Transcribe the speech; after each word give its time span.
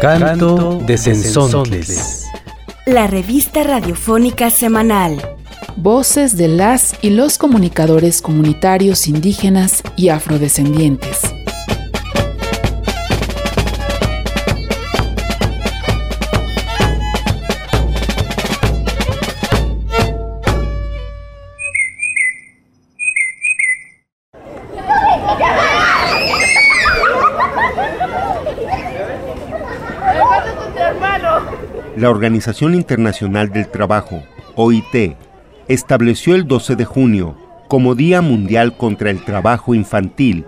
Canto 0.00 0.78
de 0.86 0.98
Sensontles. 0.98 2.26
La 2.84 3.06
revista 3.06 3.62
radiofónica 3.62 4.50
semanal. 4.50 5.16
Voces 5.76 6.36
de 6.36 6.48
las 6.48 6.94
y 7.00 7.10
los 7.10 7.38
comunicadores 7.38 8.20
comunitarios 8.20 9.08
indígenas 9.08 9.82
y 9.96 10.10
afrodescendientes. 10.10 11.15
La 31.96 32.10
Organización 32.10 32.74
Internacional 32.74 33.50
del 33.50 33.68
Trabajo, 33.68 34.22
OIT, 34.54 35.16
estableció 35.66 36.34
el 36.34 36.46
12 36.46 36.76
de 36.76 36.84
junio 36.84 37.38
como 37.68 37.94
Día 37.94 38.20
Mundial 38.20 38.76
contra 38.76 39.10
el 39.10 39.24
Trabajo 39.24 39.74
Infantil, 39.74 40.44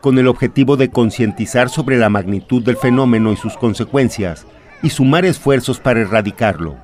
con 0.00 0.18
el 0.18 0.26
objetivo 0.26 0.78
de 0.78 0.88
concientizar 0.88 1.68
sobre 1.68 1.98
la 1.98 2.08
magnitud 2.08 2.62
del 2.62 2.78
fenómeno 2.78 3.30
y 3.30 3.36
sus 3.36 3.58
consecuencias, 3.58 4.46
y 4.82 4.88
sumar 4.88 5.26
esfuerzos 5.26 5.80
para 5.80 6.00
erradicarlo. 6.00 6.76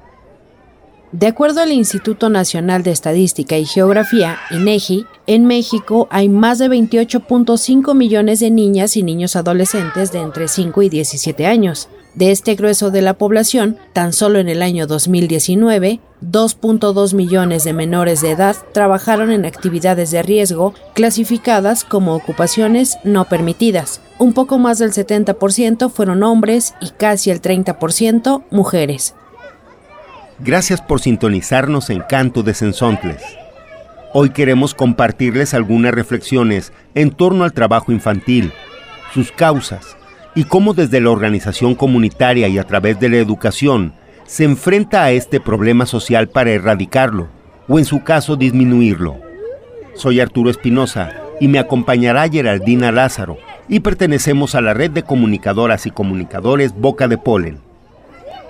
De 1.13 1.27
acuerdo 1.27 1.63
al 1.63 1.73
Instituto 1.73 2.29
Nacional 2.29 2.83
de 2.83 2.91
Estadística 2.91 3.57
y 3.57 3.65
Geografía, 3.65 4.38
INEGI, 4.51 5.07
en 5.26 5.47
México 5.47 6.07
hay 6.10 6.29
más 6.29 6.59
de 6.59 6.69
28.5 6.69 7.95
millones 7.95 8.41
de 8.41 8.51
niñas 8.51 8.97
y 8.99 9.02
niños 9.02 9.37
adolescentes 9.37 10.13
de 10.13 10.21
entre 10.21 10.49
5 10.49 10.82
y 10.82 10.91
17 10.91 11.47
años. 11.47 11.88
De 12.15 12.30
este 12.30 12.57
grueso 12.57 12.91
de 12.91 13.01
la 13.01 13.15
población, 13.15 13.79
tan 13.95 14.13
solo 14.13 14.38
en 14.38 14.51
el 14.51 14.63
año 14.63 14.87
2019, 14.87 15.99
2.2 16.21 17.15
millones 17.15 17.65
de 17.65 17.73
menores 17.73 18.21
de 18.21 18.32
edad 18.32 18.54
trabajaron 18.74 19.32
en 19.32 19.46
actividades 19.46 20.10
de 20.10 20.23
riesgo 20.23 20.74
clasificadas 20.95 21.85
como 21.85 22.15
ocupaciones 22.15 22.99
no 23.02 23.24
permitidas. 23.24 24.02
Un 24.19 24.35
poco 24.35 24.59
más 24.59 24.79
del 24.79 24.93
70% 24.93 25.91
fueron 25.91 26.23
hombres 26.23 26.74
y 26.82 26.91
casi 26.91 27.30
el 27.30 27.41
30% 27.41 28.45
mujeres. 28.51 29.15
Gracias 30.38 30.82
por 30.82 31.01
sintonizarnos 31.01 31.88
en 31.88 32.01
Canto 32.01 32.43
de 32.43 32.52
Sensontles. 32.52 33.23
Hoy 34.13 34.30
queremos 34.30 34.74
compartirles 34.74 35.54
algunas 35.54 35.95
reflexiones 35.95 36.74
en 36.95 37.10
torno 37.10 37.45
al 37.45 37.54
trabajo 37.54 37.91
infantil, 37.91 38.52
sus 39.15 39.32
causas 39.32 39.97
y 40.35 40.45
cómo 40.45 40.75
desde 40.75 41.01
la 41.01 41.11
organización 41.11 41.75
comunitaria 41.75 42.49
y 42.49 42.59
a 42.59 42.65
través 42.65 42.99
de 42.99 43.09
la 43.09 43.19
educación 43.19 43.93
se 44.25 44.45
enfrenta 44.45 45.05
a 45.05 45.11
este 45.11 45.41
problema 45.41 45.87
social 45.87 46.29
para 46.29 46.52
erradicarlo 46.52 47.29
o 47.69 47.79
en 47.79 47.85
su 47.85 48.02
caso 48.02 48.37
disminuirlo. 48.37 49.16
Soy 49.95 50.21
Arturo 50.21 50.51
Espinosa 50.51 51.13
y 51.41 51.49
me 51.49 51.59
acompañará 51.59 52.29
Geraldina 52.29 52.93
Lázaro 52.93 53.37
y 53.69 53.80
pertenecemos 53.80 54.55
a 54.55 54.60
la 54.60 54.75
red 54.75 54.91
de 54.91 55.03
comunicadoras 55.03 55.87
y 55.87 55.91
comunicadores 55.91 56.75
Boca 56.75 57.09
de 57.09 57.19
Polen. 57.19 57.71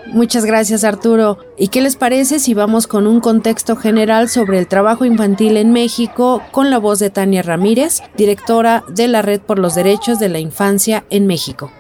Muchas 0.06 0.44
gracias 0.44 0.84
Arturo. 0.84 1.38
¿Y 1.56 1.68
qué 1.68 1.80
les 1.80 1.96
parece 1.96 2.38
si 2.38 2.54
vamos 2.54 2.86
con 2.86 3.06
un 3.06 3.20
contexto 3.20 3.76
general 3.76 4.28
sobre 4.28 4.58
el 4.58 4.66
trabajo 4.66 5.04
infantil 5.04 5.56
en 5.56 5.72
México 5.72 6.42
con 6.50 6.70
la 6.70 6.78
voz 6.78 6.98
de 6.98 7.10
Tania 7.10 7.42
Ramírez, 7.42 8.02
directora 8.16 8.84
de 8.88 9.08
la 9.08 9.22
Red 9.22 9.40
por 9.42 9.58
los 9.58 9.74
Derechos 9.74 10.18
de 10.18 10.28
la 10.28 10.38
Infancia 10.38 11.04
en 11.10 11.26
México? 11.26 11.72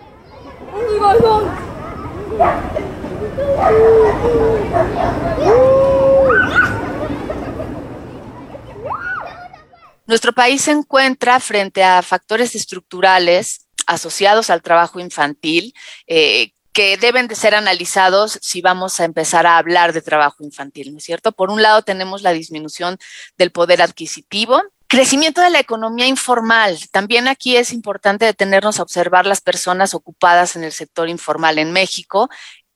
Nuestro 10.06 10.32
país 10.32 10.62
se 10.62 10.72
encuentra 10.72 11.40
frente 11.40 11.82
a 11.82 12.02
factores 12.02 12.54
estructurales 12.54 13.66
asociados 13.86 14.50
al 14.50 14.62
trabajo 14.62 15.00
infantil 15.00 15.74
eh, 16.06 16.52
que 16.72 16.96
deben 16.96 17.28
de 17.28 17.34
ser 17.34 17.54
analizados 17.54 18.38
si 18.42 18.62
vamos 18.62 18.98
a 19.00 19.04
empezar 19.04 19.46
a 19.46 19.58
hablar 19.58 19.92
de 19.92 20.02
trabajo 20.02 20.42
infantil, 20.42 20.92
¿no 20.92 20.98
es 20.98 21.04
cierto? 21.04 21.32
Por 21.32 21.50
un 21.50 21.62
lado 21.62 21.82
tenemos 21.82 22.22
la 22.22 22.32
disminución 22.32 22.98
del 23.36 23.52
poder 23.52 23.82
adquisitivo, 23.82 24.62
Crecimiento 24.92 25.40
de 25.40 25.48
la 25.48 25.58
economía 25.58 26.06
informal. 26.06 26.78
También 26.90 27.26
aquí 27.26 27.56
es 27.56 27.72
importante 27.72 28.26
detenernos 28.26 28.78
a 28.78 28.82
observar 28.82 29.24
las 29.24 29.40
personas 29.40 29.94
ocupadas 29.94 30.54
en 30.54 30.64
el 30.64 30.72
sector 30.72 31.08
informal 31.08 31.58
en 31.58 31.72
México, 31.72 32.28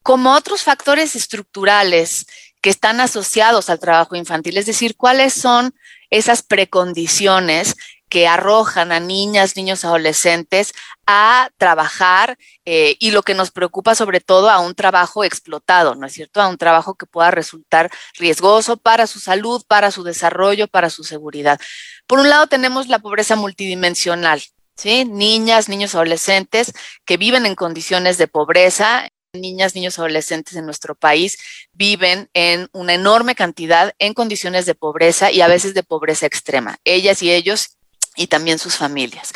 como 0.03 0.33
otros 0.33 0.63
factores 0.63 1.15
estructurales 1.15 2.25
que 2.63 2.71
están 2.71 3.03
asociados 3.03 3.69
al 3.69 3.81
trabajo 3.81 4.17
infantil, 4.17 4.57
es 4.57 4.65
decir, 4.65 4.97
cuáles 4.97 5.35
son 5.35 5.75
esas 6.09 6.43
precondiciones 6.43 7.77
que 8.17 8.27
arrojan 8.27 8.93
a 8.93 8.99
niñas, 8.99 9.57
niños, 9.57 9.85
adolescentes 9.85 10.73
a 11.07 11.51
trabajar 11.59 12.39
eh, 12.65 12.97
y 12.99 13.11
lo 13.11 13.23
que 13.23 13.35
nos 13.35 13.51
preocupa 13.51 13.95
sobre 13.95 14.21
todo 14.21 14.49
a 14.49 14.59
un 14.59 14.75
trabajo 14.75 15.23
explotado, 15.23 15.95
¿no 15.97 16.07
es 16.07 16.15
cierto? 16.15 16.41
A 16.41 16.49
un 16.49 16.57
trabajo 16.57 16.95
que 16.95 17.05
pueda 17.05 17.31
resultar 17.31 17.91
riesgoso 18.15 18.79
para 18.79 19.07
su 19.07 19.21
salud, 19.21 19.63
para 19.69 19.91
su 19.91 20.03
desarrollo, 20.03 20.67
para 20.67 20.89
su 20.89 21.05
seguridad. 21.05 21.61
Por 22.07 22.19
un 22.19 22.31
lado 22.31 22.47
tenemos 22.47 22.89
la 22.89 23.01
pobreza 23.01 23.37
multidimensional, 23.37 24.43
¿sí? 24.77 25.05
Niñas, 25.05 25.69
niños, 25.69 25.95
adolescentes 25.95 26.73
que 27.05 27.19
viven 27.19 27.45
en 27.45 27.55
condiciones 27.55 28.17
de 28.17 28.29
pobreza, 28.29 29.11
niñas, 29.35 29.75
niños, 29.75 29.99
adolescentes 29.99 30.57
en 30.57 30.65
nuestro 30.65 30.95
país 30.95 31.37
viven 31.75 32.31
en 32.33 32.71
una 32.73 32.95
enorme 32.95 33.35
cantidad 33.35 33.95
en 33.99 34.15
condiciones 34.15 34.65
de 34.65 34.75
pobreza 34.75 35.31
y 35.31 35.43
a 35.43 35.49
veces 35.49 35.75
de 35.75 35.83
pobreza 35.83 36.25
extrema. 36.25 36.79
Ellas 36.85 37.23
y 37.23 37.31
ellos 37.31 37.76
y 38.17 38.27
también 38.27 38.59
sus 38.59 38.77
familias. 38.77 39.33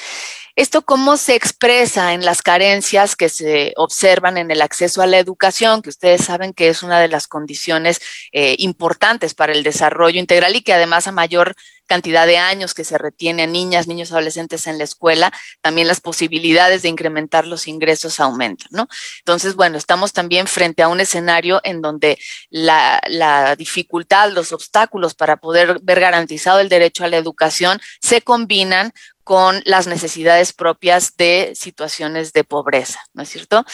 Esto 0.61 0.83
cómo 0.83 1.17
se 1.17 1.37
expresa 1.37 2.13
en 2.13 2.23
las 2.23 2.43
carencias 2.43 3.17
que 3.17 3.31
se 3.31 3.73
observan 3.79 4.37
en 4.37 4.51
el 4.51 4.61
acceso 4.61 5.01
a 5.01 5.07
la 5.07 5.19
educación, 5.19 5.81
que 5.81 5.89
ustedes 5.89 6.23
saben 6.23 6.53
que 6.53 6.69
es 6.69 6.83
una 6.83 7.01
de 7.01 7.09
las 7.09 7.29
condiciones 7.29 7.99
eh, 8.33 8.57
importantes 8.59 9.33
para 9.33 9.55
el 9.55 9.63
desarrollo 9.63 10.21
integral 10.21 10.55
y 10.55 10.61
que 10.61 10.75
además 10.75 11.07
a 11.07 11.13
mayor 11.13 11.55
cantidad 11.87 12.27
de 12.27 12.37
años 12.37 12.75
que 12.75 12.85
se 12.85 12.99
retiene 12.99 13.45
a 13.45 13.47
niñas, 13.47 13.89
niños, 13.89 14.13
adolescentes 14.13 14.67
en 14.67 14.77
la 14.77 14.85
escuela, 14.85 15.33
también 15.63 15.89
las 15.89 16.03
posibilidades 16.03 16.83
de 16.83 16.89
incrementar 16.89 17.47
los 17.47 17.67
ingresos 17.67 18.21
aumentan, 18.21 18.69
¿no? 18.71 18.87
Entonces, 19.21 19.57
bueno, 19.57 19.79
estamos 19.79 20.13
también 20.13 20.47
frente 20.47 20.83
a 20.83 20.89
un 20.89 21.01
escenario 21.01 21.61
en 21.65 21.81
donde 21.81 22.19
la, 22.51 23.01
la 23.09 23.57
dificultad, 23.57 24.31
los 24.31 24.53
obstáculos 24.53 25.15
para 25.15 25.39
poder 25.39 25.81
ver 25.83 26.01
garantizado 26.01 26.61
el 26.61 26.69
derecho 26.69 27.03
a 27.03 27.09
la 27.09 27.17
educación 27.17 27.81
se 28.01 28.21
combinan 28.21 28.93
con 29.31 29.63
las 29.65 29.87
necesidades 29.87 30.53
propias 30.53 31.17
de 31.17 31.53
situaciones 31.55 32.33
de 32.33 32.43
pobreza, 32.43 32.99
¿no 33.15 33.23
es 33.23 33.29
cierto? 33.29 33.65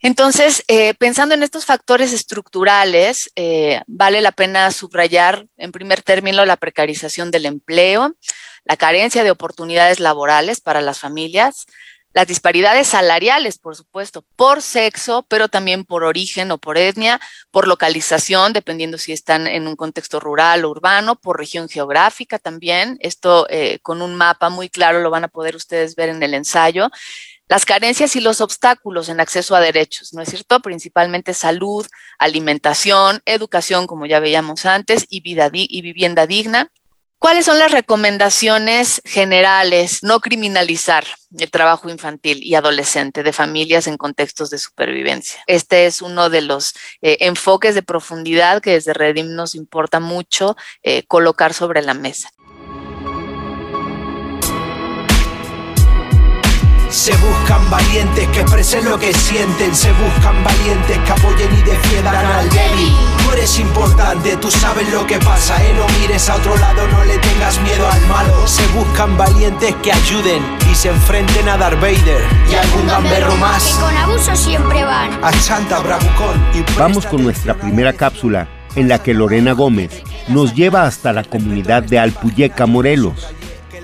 Entonces, 0.00 0.64
eh, 0.66 0.94
pensando 0.94 1.34
en 1.34 1.42
estos 1.42 1.66
factores 1.66 2.14
estructurales, 2.14 3.30
eh, 3.36 3.82
vale 3.86 4.22
la 4.22 4.32
pena 4.32 4.70
subrayar, 4.70 5.46
en 5.58 5.72
primer 5.72 6.00
término, 6.00 6.46
la 6.46 6.56
precarización 6.56 7.30
del 7.30 7.44
empleo, 7.44 8.16
la 8.64 8.78
carencia 8.78 9.24
de 9.24 9.30
oportunidades 9.30 10.00
laborales 10.00 10.62
para 10.62 10.80
las 10.80 10.98
familias, 11.00 11.66
las 12.12 12.26
disparidades 12.26 12.88
salariales, 12.88 13.58
por 13.58 13.76
supuesto, 13.76 14.24
por 14.34 14.62
sexo, 14.62 15.26
pero 15.28 15.48
también 15.48 15.84
por 15.84 16.04
origen 16.04 16.50
o 16.50 16.58
por 16.58 16.78
etnia, 16.78 17.20
por 17.50 17.68
localización, 17.68 18.52
dependiendo 18.52 18.98
si 18.98 19.12
están 19.12 19.46
en 19.46 19.68
un 19.68 19.76
contexto 19.76 20.18
rural 20.18 20.64
o 20.64 20.70
urbano, 20.70 21.16
por 21.16 21.38
región 21.38 21.68
geográfica 21.68 22.38
también. 22.38 22.98
Esto 23.00 23.46
eh, 23.50 23.78
con 23.82 24.02
un 24.02 24.14
mapa 24.14 24.48
muy 24.48 24.68
claro 24.68 25.00
lo 25.00 25.10
van 25.10 25.24
a 25.24 25.28
poder 25.28 25.54
ustedes 25.54 25.94
ver 25.94 26.08
en 26.08 26.22
el 26.22 26.34
ensayo 26.34 26.90
las 27.48 27.64
carencias 27.64 28.14
y 28.14 28.20
los 28.20 28.40
obstáculos 28.40 29.08
en 29.08 29.20
acceso 29.20 29.56
a 29.56 29.60
derechos, 29.60 30.12
¿no 30.12 30.20
es 30.20 30.28
cierto? 30.28 30.60
Principalmente 30.60 31.32
salud, 31.32 31.86
alimentación, 32.18 33.22
educación, 33.24 33.86
como 33.86 34.04
ya 34.06 34.20
veíamos 34.20 34.66
antes, 34.66 35.06
y, 35.08 35.22
vida 35.22 35.50
y 35.52 35.80
vivienda 35.80 36.26
digna. 36.26 36.70
¿Cuáles 37.20 37.46
son 37.46 37.58
las 37.58 37.72
recomendaciones 37.72 39.02
generales? 39.04 40.04
No 40.04 40.20
criminalizar 40.20 41.04
el 41.36 41.50
trabajo 41.50 41.90
infantil 41.90 42.40
y 42.44 42.54
adolescente 42.54 43.24
de 43.24 43.32
familias 43.32 43.88
en 43.88 43.96
contextos 43.96 44.50
de 44.50 44.58
supervivencia. 44.58 45.42
Este 45.48 45.86
es 45.86 46.00
uno 46.00 46.30
de 46.30 46.42
los 46.42 46.74
eh, 47.02 47.16
enfoques 47.20 47.74
de 47.74 47.82
profundidad 47.82 48.62
que 48.62 48.70
desde 48.74 48.94
Redim 48.94 49.34
nos 49.34 49.56
importa 49.56 49.98
mucho 49.98 50.56
eh, 50.84 51.02
colocar 51.08 51.54
sobre 51.54 51.82
la 51.82 51.94
mesa. 51.94 52.30
Se 57.08 57.16
buscan 57.16 57.70
valientes 57.70 58.28
que 58.28 58.40
expresen 58.40 58.84
lo 58.84 58.98
que 58.98 59.14
sienten. 59.14 59.74
Se 59.74 59.90
buscan 59.92 60.44
valientes 60.44 60.98
que 60.98 61.10
apoyen 61.10 61.48
y 61.58 61.62
defiendan 61.62 62.26
al 62.26 62.50
débil. 62.50 62.92
Tú 63.24 63.32
eres 63.32 63.58
importante, 63.58 64.36
tú 64.36 64.50
sabes 64.50 64.92
lo 64.92 65.06
que 65.06 65.18
pasa, 65.20 65.56
eh. 65.64 65.72
No 65.74 65.86
mires 65.98 66.28
a 66.28 66.36
otro 66.36 66.54
lado, 66.58 66.86
no 66.88 67.02
le 67.04 67.16
tengas 67.16 67.58
miedo 67.62 67.88
al 67.90 68.06
malo. 68.08 68.46
Se 68.46 68.66
buscan 68.76 69.16
valientes 69.16 69.74
que 69.76 69.90
ayuden 69.90 70.42
y 70.70 70.74
se 70.74 70.90
enfrenten 70.90 71.48
a 71.48 71.56
Darth 71.56 71.80
Vader 71.80 72.22
y 72.52 72.54
algún 72.54 72.86
gamberro 72.86 73.36
más. 73.36 73.64
Que 73.64 73.80
con 73.80 73.96
abuso 73.96 74.36
siempre 74.36 74.84
van. 74.84 75.24
A 75.24 75.32
Santa 75.32 75.78
Bravucón 75.78 76.44
y 76.52 76.78
Vamos 76.78 77.06
con 77.06 77.24
nuestra 77.24 77.54
primera 77.54 77.94
cápsula 77.94 78.48
en 78.74 78.86
la 78.86 79.02
que 79.02 79.14
Lorena 79.14 79.52
Gómez 79.52 80.02
nos 80.28 80.54
lleva 80.54 80.82
hasta 80.82 81.14
la 81.14 81.24
comunidad 81.24 81.82
de 81.84 81.98
Alpuyeca, 81.98 82.66
Morelos, 82.66 83.28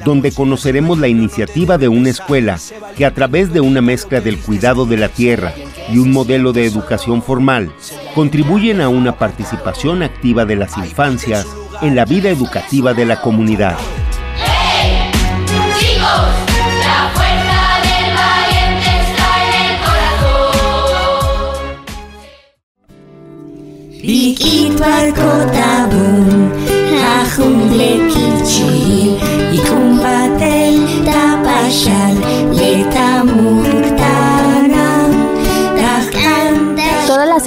donde 0.04 0.32
conoceremos 0.32 0.98
la 0.98 1.08
iniciativa 1.08 1.78
de 1.78 1.88
una 1.88 2.10
escuela 2.10 2.58
que 2.96 3.06
a 3.06 3.14
través 3.14 3.52
de 3.52 3.60
una 3.60 3.80
mezcla 3.80 4.20
del 4.20 4.38
cuidado 4.38 4.86
de 4.86 4.96
la 4.96 5.08
tierra 5.08 5.52
y 5.90 5.98
un 5.98 6.12
modelo 6.12 6.52
de 6.52 6.66
educación 6.66 7.22
formal 7.22 7.72
contribuyen 8.14 8.80
a 8.80 8.88
una 8.88 9.18
participación 9.18 10.02
activa 10.02 10.44
de 10.44 10.56
las 10.56 10.76
infancias 10.76 11.46
en 11.82 11.96
la 11.96 12.04
vida 12.04 12.30
educativa 12.30 12.94
de 12.94 13.06
la 13.06 13.20
comunidad. 13.20 13.76
Chicos, 15.78 16.44
del 17.82 18.14
valiente 18.14 18.94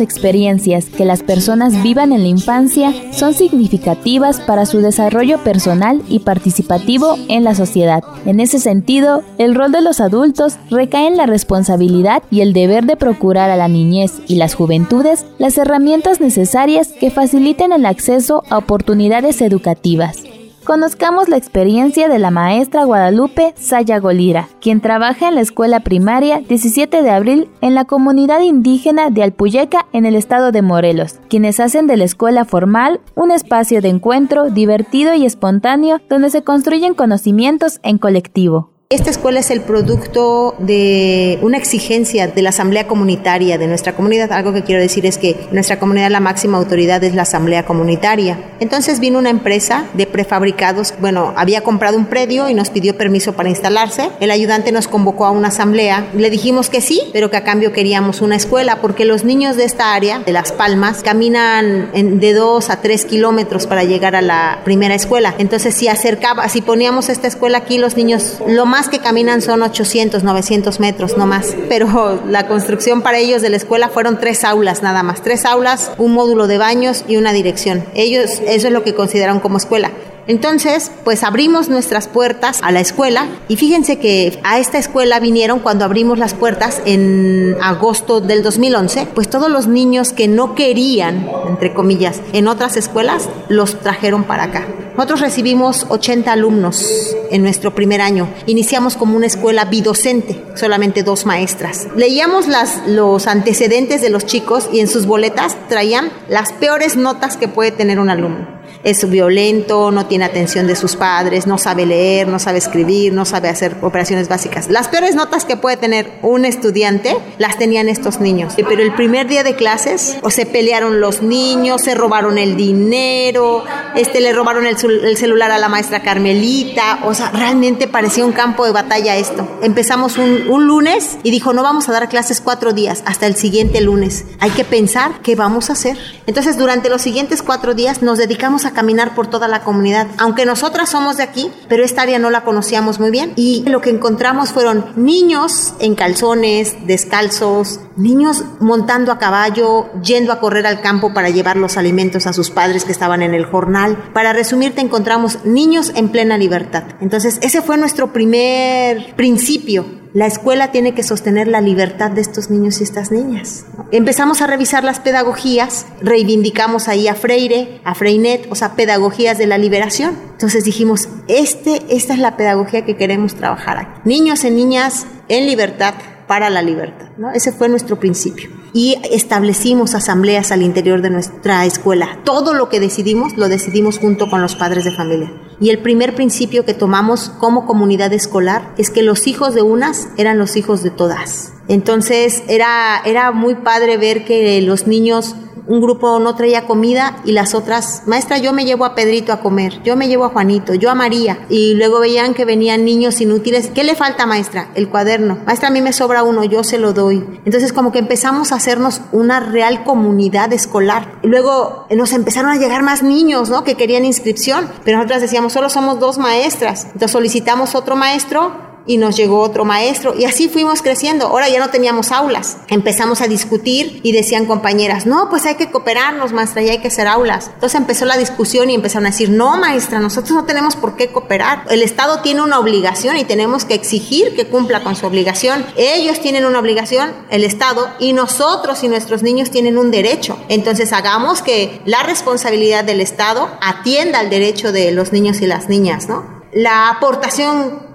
experiencias 0.07 0.85
que 0.85 1.03
las 1.03 1.21
personas 1.21 1.83
vivan 1.83 2.13
en 2.13 2.21
la 2.21 2.29
infancia 2.29 2.93
son 3.11 3.33
significativas 3.33 4.39
para 4.39 4.65
su 4.65 4.79
desarrollo 4.79 5.43
personal 5.43 6.01
y 6.07 6.19
participativo 6.19 7.17
en 7.27 7.43
la 7.43 7.55
sociedad. 7.55 8.03
En 8.25 8.39
ese 8.39 8.59
sentido, 8.59 9.21
el 9.37 9.53
rol 9.53 9.73
de 9.73 9.81
los 9.81 9.99
adultos 9.99 10.55
recae 10.69 11.07
en 11.07 11.17
la 11.17 11.25
responsabilidad 11.25 12.23
y 12.31 12.39
el 12.39 12.53
deber 12.53 12.85
de 12.85 12.95
procurar 12.95 13.49
a 13.49 13.57
la 13.57 13.67
niñez 13.67 14.13
y 14.27 14.35
las 14.35 14.55
juventudes 14.55 15.25
las 15.39 15.57
herramientas 15.57 16.21
necesarias 16.21 16.93
que 16.99 17.11
faciliten 17.11 17.73
el 17.73 17.85
acceso 17.85 18.43
a 18.49 18.57
oportunidades 18.57 19.41
educativas. 19.41 20.23
Conozcamos 20.67 21.29
la 21.29 21.37
experiencia 21.37 22.09
de 22.09 22.19
la 22.19 22.29
maestra 22.29 22.83
Guadalupe 22.83 23.53
Saya 23.55 23.99
Golira, 23.99 24.49
quien 24.59 24.81
trabaja 24.81 25.29
en 25.29 25.35
la 25.35 25.39
escuela 25.39 25.79
primaria 25.79 26.41
17 26.41 27.03
de 27.03 27.09
abril 27.09 27.49
en 27.61 27.73
la 27.73 27.85
comunidad 27.85 28.41
indígena 28.41 29.09
de 29.09 29.23
Alpuyeca 29.23 29.85
en 29.93 30.05
el 30.05 30.13
estado 30.13 30.51
de 30.51 30.61
Morelos, 30.61 31.21
quienes 31.29 31.61
hacen 31.61 31.87
de 31.87 31.95
la 31.95 32.03
escuela 32.03 32.43
formal 32.43 32.99
un 33.15 33.31
espacio 33.31 33.81
de 33.81 33.87
encuentro 33.87 34.49
divertido 34.49 35.13
y 35.13 35.25
espontáneo 35.25 36.01
donde 36.09 36.29
se 36.29 36.43
construyen 36.43 36.95
conocimientos 36.95 37.79
en 37.81 37.97
colectivo. 37.97 38.76
Esta 38.89 39.09
escuela 39.09 39.41
es 39.41 39.51
el 39.51 39.59
producto 39.59 40.55
de 40.59 41.39
una 41.41 41.57
exigencia 41.57 42.29
de 42.29 42.41
la 42.41 42.51
asamblea 42.51 42.87
comunitaria 42.87 43.57
de 43.57 43.67
nuestra 43.67 43.93
comunidad. 43.97 44.31
Algo 44.31 44.53
que 44.53 44.63
quiero 44.63 44.81
decir 44.81 45.05
es 45.05 45.17
que 45.17 45.35
nuestra 45.51 45.77
comunidad 45.77 46.09
la 46.09 46.21
máxima 46.21 46.57
autoridad 46.57 47.03
es 47.03 47.13
la 47.13 47.23
asamblea 47.23 47.65
comunitaria. 47.65 48.39
Entonces 48.61 49.01
vino 49.01 49.19
una 49.19 49.29
empresa 49.29 49.87
de 49.93 50.07
prefabricados, 50.07 50.93
bueno, 51.01 51.33
había 51.35 51.65
comprado 51.65 51.97
un 51.97 52.05
predio 52.05 52.47
y 52.47 52.53
nos 52.53 52.69
pidió 52.69 52.95
permiso 52.95 53.33
para 53.33 53.49
instalarse. 53.49 54.09
El 54.21 54.31
ayudante 54.31 54.71
nos 54.71 54.87
convocó 54.87 55.25
a 55.25 55.31
una 55.31 55.49
asamblea. 55.49 56.07
Le 56.13 56.29
dijimos 56.29 56.69
que 56.69 56.79
sí, 56.79 57.09
pero 57.11 57.29
que 57.29 57.35
a 57.35 57.43
cambio 57.43 57.73
queríamos 57.73 58.21
una 58.21 58.37
escuela 58.37 58.77
porque 58.77 59.03
los 59.03 59.25
niños 59.25 59.57
de 59.57 59.65
esta 59.65 59.95
área, 59.95 60.19
de 60.19 60.31
Las 60.31 60.53
Palmas, 60.53 61.03
caminan 61.03 61.91
de 62.21 62.33
dos 62.33 62.69
a 62.69 62.79
tres 62.79 63.03
kilómetros 63.03 63.67
para 63.67 63.83
llegar 63.83 64.15
a 64.15 64.21
la 64.21 64.61
primera 64.63 64.95
escuela. 64.95 65.35
Entonces 65.39 65.75
si 65.75 65.89
acercaba, 65.89 66.47
si 66.47 66.61
poníamos 66.61 67.09
esta 67.09 67.27
escuela 67.27 67.57
aquí, 67.57 67.79
los 67.79 67.97
niños 67.97 68.37
lo 68.47 68.65
más 68.65 68.76
que 68.85 68.99
caminan 68.99 69.41
son 69.41 69.63
800, 69.63 70.23
900 70.23 70.79
metros, 70.79 71.17
no 71.17 71.25
más. 71.25 71.55
Pero 71.67 72.21
la 72.27 72.47
construcción 72.47 73.01
para 73.01 73.17
ellos 73.17 73.41
de 73.41 73.49
la 73.49 73.57
escuela 73.57 73.89
fueron 73.89 74.19
tres 74.19 74.43
aulas 74.43 74.83
nada 74.83 75.01
más. 75.01 75.23
Tres 75.23 75.45
aulas, 75.45 75.91
un 75.97 76.13
módulo 76.13 76.45
de 76.45 76.59
baños 76.59 77.03
y 77.07 77.17
una 77.17 77.33
dirección. 77.33 77.83
Ellos, 77.95 78.39
eso 78.45 78.67
es 78.67 78.73
lo 78.73 78.83
que 78.83 78.93
consideraron 78.93 79.39
como 79.39 79.57
escuela. 79.57 79.91
Entonces, 80.27 80.91
pues 81.03 81.23
abrimos 81.23 81.69
nuestras 81.69 82.07
puertas 82.07 82.59
a 82.61 82.71
la 82.71 82.81
escuela 82.81 83.27
y 83.47 83.55
fíjense 83.55 83.97
que 83.97 84.39
a 84.43 84.59
esta 84.59 84.77
escuela 84.77 85.19
vinieron 85.19 85.59
cuando 85.59 85.85
abrimos 85.85 86.19
las 86.19 86.33
puertas 86.33 86.81
en 86.85 87.55
agosto 87.61 88.19
del 88.19 88.43
2011, 88.43 89.07
pues 89.15 89.29
todos 89.29 89.49
los 89.49 89.67
niños 89.67 90.11
que 90.11 90.27
no 90.27 90.53
querían, 90.53 91.29
entre 91.47 91.73
comillas, 91.73 92.21
en 92.33 92.47
otras 92.47 92.75
escuelas, 92.75 93.29
los 93.47 93.79
trajeron 93.79 94.25
para 94.25 94.43
acá. 94.43 94.67
Nosotros 94.97 95.21
recibimos 95.21 95.85
80 95.89 96.31
alumnos 96.31 97.15
en 97.29 97.43
nuestro 97.43 97.75
primer 97.75 98.01
año. 98.01 98.27
Iniciamos 98.47 98.95
como 98.95 99.15
una 99.15 99.27
escuela 99.27 99.65
bidocente, 99.65 100.43
solamente 100.55 101.03
dos 101.03 101.27
maestras. 101.27 101.87
Leíamos 101.95 102.47
los 102.87 103.27
antecedentes 103.27 104.01
de 104.01 104.09
los 104.09 104.25
chicos 104.25 104.67
y 104.73 104.79
en 104.79 104.87
sus 104.87 105.05
boletas 105.05 105.55
traían 105.69 106.09
las 106.27 106.51
peores 106.51 106.97
notas 106.97 107.37
que 107.37 107.47
puede 107.47 107.71
tener 107.71 107.99
un 107.99 108.09
alumno 108.09 108.56
es 108.89 109.09
violento, 109.09 109.91
no 109.91 110.05
tiene 110.05 110.23
atención 110.23 110.65
de 110.65 110.75
sus 110.75 110.95
padres, 110.95 111.45
no 111.45 111.57
sabe 111.57 111.85
leer, 111.85 112.27
no 112.27 112.39
sabe 112.39 112.57
escribir, 112.57 113.11
no 113.11 113.25
sabe 113.25 113.49
hacer 113.49 113.75
operaciones 113.81 114.29
básicas. 114.29 114.69
Las 114.69 114.87
peores 114.87 115.13
notas 115.13 115.43
que 115.43 115.57
puede 115.57 115.75
tener 115.75 116.19
un 116.21 116.45
estudiante 116.45 117.17
las 117.37 117.57
tenían 117.57 117.89
estos 117.89 118.19
niños. 118.19 118.53
Pero 118.55 118.81
el 118.81 118.93
primer 118.93 119.27
día 119.27 119.43
de 119.43 119.55
clases, 119.55 120.17
o 120.21 120.29
se 120.29 120.45
pelearon 120.45 121.01
los 121.01 121.21
niños, 121.21 121.81
se 121.81 121.95
robaron 121.95 122.37
el 122.37 122.55
dinero, 122.55 123.63
este 123.95 124.21
le 124.21 124.31
robaron 124.31 124.65
el, 124.65 124.77
cel- 124.77 125.03
el 125.03 125.17
celular 125.17 125.51
a 125.51 125.57
la 125.57 125.67
maestra 125.67 126.01
Carmelita, 126.01 126.99
o 127.03 127.13
sea, 127.13 127.31
realmente 127.31 127.87
parecía 127.87 128.25
un 128.25 128.31
campo 128.31 128.65
de 128.65 128.71
batalla 128.71 129.17
esto. 129.17 129.47
Empezamos 129.61 130.17
un 130.17 130.65
lunes 130.67 131.17
y 131.23 131.31
dijo, 131.31 131.51
no 131.51 131.61
vamos 131.61 131.89
a 131.89 131.91
dar 131.91 132.07
clases 132.07 132.39
cuatro 132.39 132.71
días, 132.71 133.03
hasta 133.05 133.27
el 133.27 133.35
siguiente 133.35 133.81
lunes. 133.81 134.25
Hay 134.39 134.51
que 134.51 134.63
pensar 134.63 135.21
qué 135.23 135.35
vamos 135.35 135.69
a 135.69 135.73
hacer. 135.73 135.97
Entonces, 136.25 136.57
durante 136.57 136.89
los 136.89 137.01
siguientes 137.01 137.41
cuatro 137.43 137.73
días 137.73 138.01
nos 138.01 138.17
dedicamos 138.17 138.65
a 138.65 138.71
caminar 138.77 139.15
por 139.15 139.25
toda 139.25 139.47
la 139.47 139.63
comunidad. 139.63 140.05
Aunque 140.19 140.45
nosotras 140.45 140.89
somos 140.89 141.17
de 141.17 141.23
aquí, 141.23 141.51
pero 141.67 141.83
esta 141.83 142.03
área 142.03 142.19
no 142.19 142.29
la 142.29 142.43
conocíamos 142.43 142.99
muy 142.99 143.09
bien. 143.09 143.33
Y 143.35 143.63
lo 143.67 143.81
que 143.81 143.89
encontramos 143.89 144.51
fueron 144.51 144.85
niños 144.95 145.73
en 145.79 145.95
calzones, 145.95 146.75
descalzos, 146.85 147.79
niños 147.95 148.43
montando 148.59 149.11
a 149.11 149.17
caballo, 149.17 149.91
yendo 150.03 150.31
a 150.31 150.39
correr 150.39 150.67
al 150.67 150.81
campo 150.81 151.11
para 151.11 151.31
llevar 151.31 151.57
los 151.57 151.75
alimentos 151.75 152.27
a 152.27 152.33
sus 152.33 152.51
padres 152.51 152.85
que 152.85 152.91
estaban 152.91 153.23
en 153.23 153.33
el 153.33 153.47
jornal. 153.47 154.11
Para 154.13 154.31
resumirte, 154.31 154.79
encontramos 154.79 155.43
niños 155.43 155.91
en 155.95 156.09
plena 156.09 156.37
libertad. 156.37 156.83
Entonces, 157.01 157.39
ese 157.41 157.63
fue 157.63 157.79
nuestro 157.79 158.13
primer 158.13 159.15
principio 159.15 159.85
la 160.17 160.25
escuela 160.25 160.71
tiene 160.71 160.95
que 160.95 161.03
sostener 161.03 161.47
la 161.47 161.61
libertad 161.61 162.09
de 162.09 162.21
estos 162.21 162.49
niños 162.49 162.81
y 162.81 162.83
estas 162.83 163.11
niñas. 163.11 163.65
Empezamos 163.91 164.41
a 164.41 164.47
revisar 164.47 164.83
las 164.83 164.99
pedagogías, 164.99 165.85
reivindicamos 166.01 166.87
ahí 166.87 167.07
a 167.07 167.13
Freire, 167.13 167.81
a 167.83 167.93
Freinet, 167.93 168.47
o 168.49 168.55
sea, 168.55 168.73
pedagogías 168.75 169.37
de 169.37 169.45
la 169.45 169.59
liberación. 169.59 170.17
Entonces 170.31 170.63
dijimos, 170.63 171.07
este, 171.27 171.83
esta 171.89 172.15
es 172.15 172.19
la 172.19 172.35
pedagogía 172.35 172.83
que 172.83 172.97
queremos 172.97 173.35
trabajar 173.35 173.77
aquí. 173.77 174.01
Niños 174.05 174.43
y 174.43 174.49
niñas 174.49 175.05
en 175.27 175.45
libertad 175.45 175.93
para 176.25 176.49
la 176.49 176.63
libertad. 176.63 177.09
¿no? 177.19 177.31
Ese 177.31 177.51
fue 177.51 177.69
nuestro 177.69 177.99
principio. 177.99 178.49
Y 178.77 178.95
establecimos 179.11 179.95
asambleas 179.95 180.51
al 180.51 180.61
interior 180.61 181.01
de 181.01 181.09
nuestra 181.09 181.65
escuela. 181.65 182.19
Todo 182.23 182.53
lo 182.53 182.69
que 182.69 182.79
decidimos 182.79 183.35
lo 183.35 183.49
decidimos 183.49 183.97
junto 183.97 184.29
con 184.29 184.39
los 184.39 184.53
padres 184.53 184.83
de 184.83 184.91
familia. 184.91 185.33
Y 185.59 185.71
el 185.71 185.79
primer 185.79 186.13
principio 186.13 186.63
que 186.63 186.75
tomamos 186.75 187.29
como 187.39 187.65
comunidad 187.65 188.13
escolar 188.13 188.75
es 188.77 188.91
que 188.91 189.01
los 189.01 189.25
hijos 189.25 189.55
de 189.55 189.63
unas 189.63 190.09
eran 190.17 190.37
los 190.37 190.55
hijos 190.57 190.83
de 190.83 190.91
todas. 190.91 191.53
Entonces 191.67 192.43
era, 192.49 193.01
era 193.03 193.31
muy 193.31 193.55
padre 193.55 193.97
ver 193.97 194.25
que 194.25 194.61
los 194.61 194.85
niños 194.85 195.35
un 195.67 195.81
grupo 195.81 196.19
no 196.19 196.35
traía 196.35 196.65
comida 196.65 197.17
y 197.25 197.33
las 197.33 197.53
otras, 197.53 198.03
maestra, 198.05 198.37
yo 198.37 198.53
me 198.53 198.65
llevo 198.65 198.85
a 198.85 198.95
Pedrito 198.95 199.33
a 199.33 199.41
comer, 199.41 199.81
yo 199.83 199.95
me 199.95 200.07
llevo 200.07 200.25
a 200.25 200.29
Juanito, 200.29 200.73
yo 200.73 200.89
a 200.89 200.95
María. 200.95 201.45
Y 201.49 201.75
luego 201.75 201.99
veían 201.99 202.33
que 202.33 202.45
venían 202.45 202.85
niños 202.85 203.21
inútiles. 203.21 203.69
¿Qué 203.73 203.83
le 203.83 203.95
falta, 203.95 204.25
maestra? 204.25 204.69
El 204.75 204.89
cuaderno. 204.89 205.39
Maestra, 205.45 205.69
a 205.69 205.71
mí 205.71 205.81
me 205.81 205.93
sobra 205.93 206.23
uno, 206.23 206.43
yo 206.43 206.63
se 206.63 206.77
lo 206.77 206.93
doy. 206.93 207.41
Entonces 207.45 207.73
como 207.73 207.91
que 207.91 207.99
empezamos 207.99 208.51
a 208.51 208.55
hacernos 208.55 209.01
una 209.11 209.39
real 209.39 209.83
comunidad 209.83 210.53
escolar. 210.53 211.19
Luego 211.23 211.85
nos 211.95 212.13
empezaron 212.13 212.51
a 212.51 212.57
llegar 212.57 212.83
más 212.83 213.03
niños, 213.03 213.49
¿no? 213.49 213.63
Que 213.63 213.75
querían 213.75 214.05
inscripción, 214.05 214.69
pero 214.83 214.97
nosotras 214.97 215.21
decíamos, 215.21 215.53
solo 215.53 215.69
somos 215.69 215.99
dos 215.99 216.17
maestras. 216.17 216.85
Entonces 216.85 217.11
solicitamos 217.11 217.75
otro 217.75 217.95
maestro 217.95 218.66
y 218.87 218.97
nos 218.97 219.15
llegó 219.15 219.41
otro 219.41 219.65
maestro 219.65 220.15
y 220.17 220.25
así 220.25 220.49
fuimos 220.49 220.81
creciendo. 220.81 221.27
Ahora 221.27 221.49
ya 221.49 221.59
no 221.59 221.69
teníamos 221.69 222.11
aulas. 222.11 222.57
Empezamos 222.69 223.21
a 223.21 223.27
discutir 223.27 223.99
y 224.03 224.11
decían 224.13 224.45
compañeras, 224.45 225.05
no, 225.05 225.29
pues 225.29 225.45
hay 225.45 225.55
que 225.55 225.69
cooperarnos, 225.69 226.33
maestra, 226.33 226.61
y 226.61 226.69
hay 226.69 226.79
que 226.79 226.87
hacer 226.87 227.07
aulas. 227.07 227.51
Entonces 227.53 227.79
empezó 227.79 228.05
la 228.05 228.17
discusión 228.17 228.69
y 228.69 228.75
empezaron 228.75 229.05
a 229.05 229.09
decir, 229.09 229.29
no, 229.29 229.57
maestra, 229.57 229.99
nosotros 229.99 230.31
no 230.31 230.45
tenemos 230.45 230.75
por 230.75 230.95
qué 230.95 231.09
cooperar. 231.09 231.65
El 231.69 231.83
Estado 231.83 232.21
tiene 232.21 232.41
una 232.41 232.59
obligación 232.59 233.17
y 233.17 233.25
tenemos 233.25 233.65
que 233.65 233.73
exigir 233.73 234.35
que 234.35 234.47
cumpla 234.47 234.83
con 234.83 234.95
su 234.95 235.05
obligación. 235.05 235.65
Ellos 235.75 236.19
tienen 236.19 236.45
una 236.45 236.59
obligación, 236.59 237.11
el 237.29 237.43
Estado, 237.43 237.89
y 237.99 238.13
nosotros 238.13 238.83
y 238.83 238.87
nuestros 238.87 239.23
niños 239.23 239.51
tienen 239.51 239.77
un 239.77 239.91
derecho. 239.91 240.39
Entonces 240.47 240.93
hagamos 240.93 241.41
que 241.41 241.81
la 241.85 242.03
responsabilidad 242.03 242.83
del 242.83 243.01
Estado 243.01 243.49
atienda 243.61 244.19
al 244.19 244.29
derecho 244.29 244.71
de 244.71 244.91
los 244.91 245.11
niños 245.11 245.41
y 245.41 245.47
las 245.47 245.69
niñas, 245.69 246.07
¿no? 246.07 246.37
La 246.53 246.89
aportación 246.89 247.86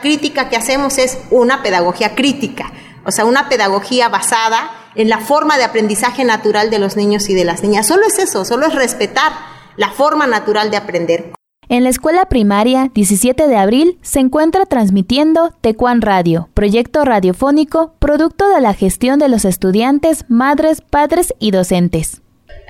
crítica 0.00 0.48
que 0.48 0.56
hacemos 0.56 0.98
es 0.98 1.18
una 1.30 1.62
pedagogía 1.62 2.14
crítica, 2.14 2.72
o 3.04 3.10
sea, 3.10 3.24
una 3.24 3.48
pedagogía 3.48 4.08
basada 4.08 4.70
en 4.94 5.08
la 5.08 5.18
forma 5.18 5.56
de 5.56 5.64
aprendizaje 5.64 6.24
natural 6.24 6.70
de 6.70 6.78
los 6.78 6.96
niños 6.96 7.28
y 7.28 7.34
de 7.34 7.44
las 7.44 7.62
niñas. 7.62 7.86
Solo 7.86 8.06
es 8.06 8.18
eso, 8.18 8.44
solo 8.44 8.66
es 8.66 8.74
respetar 8.74 9.32
la 9.76 9.90
forma 9.90 10.26
natural 10.26 10.70
de 10.70 10.76
aprender. 10.76 11.32
En 11.68 11.84
la 11.84 11.90
escuela 11.90 12.26
primaria 12.26 12.90
17 12.92 13.46
de 13.46 13.56
abril 13.56 13.98
se 14.02 14.20
encuentra 14.20 14.66
transmitiendo 14.66 15.54
Tecuan 15.60 16.02
Radio, 16.02 16.48
proyecto 16.52 17.04
radiofónico 17.04 17.94
producto 17.98 18.48
de 18.50 18.60
la 18.60 18.74
gestión 18.74 19.18
de 19.18 19.28
los 19.28 19.44
estudiantes, 19.44 20.26
madres, 20.28 20.82
padres 20.82 21.32
y 21.38 21.50
docentes. 21.50 22.21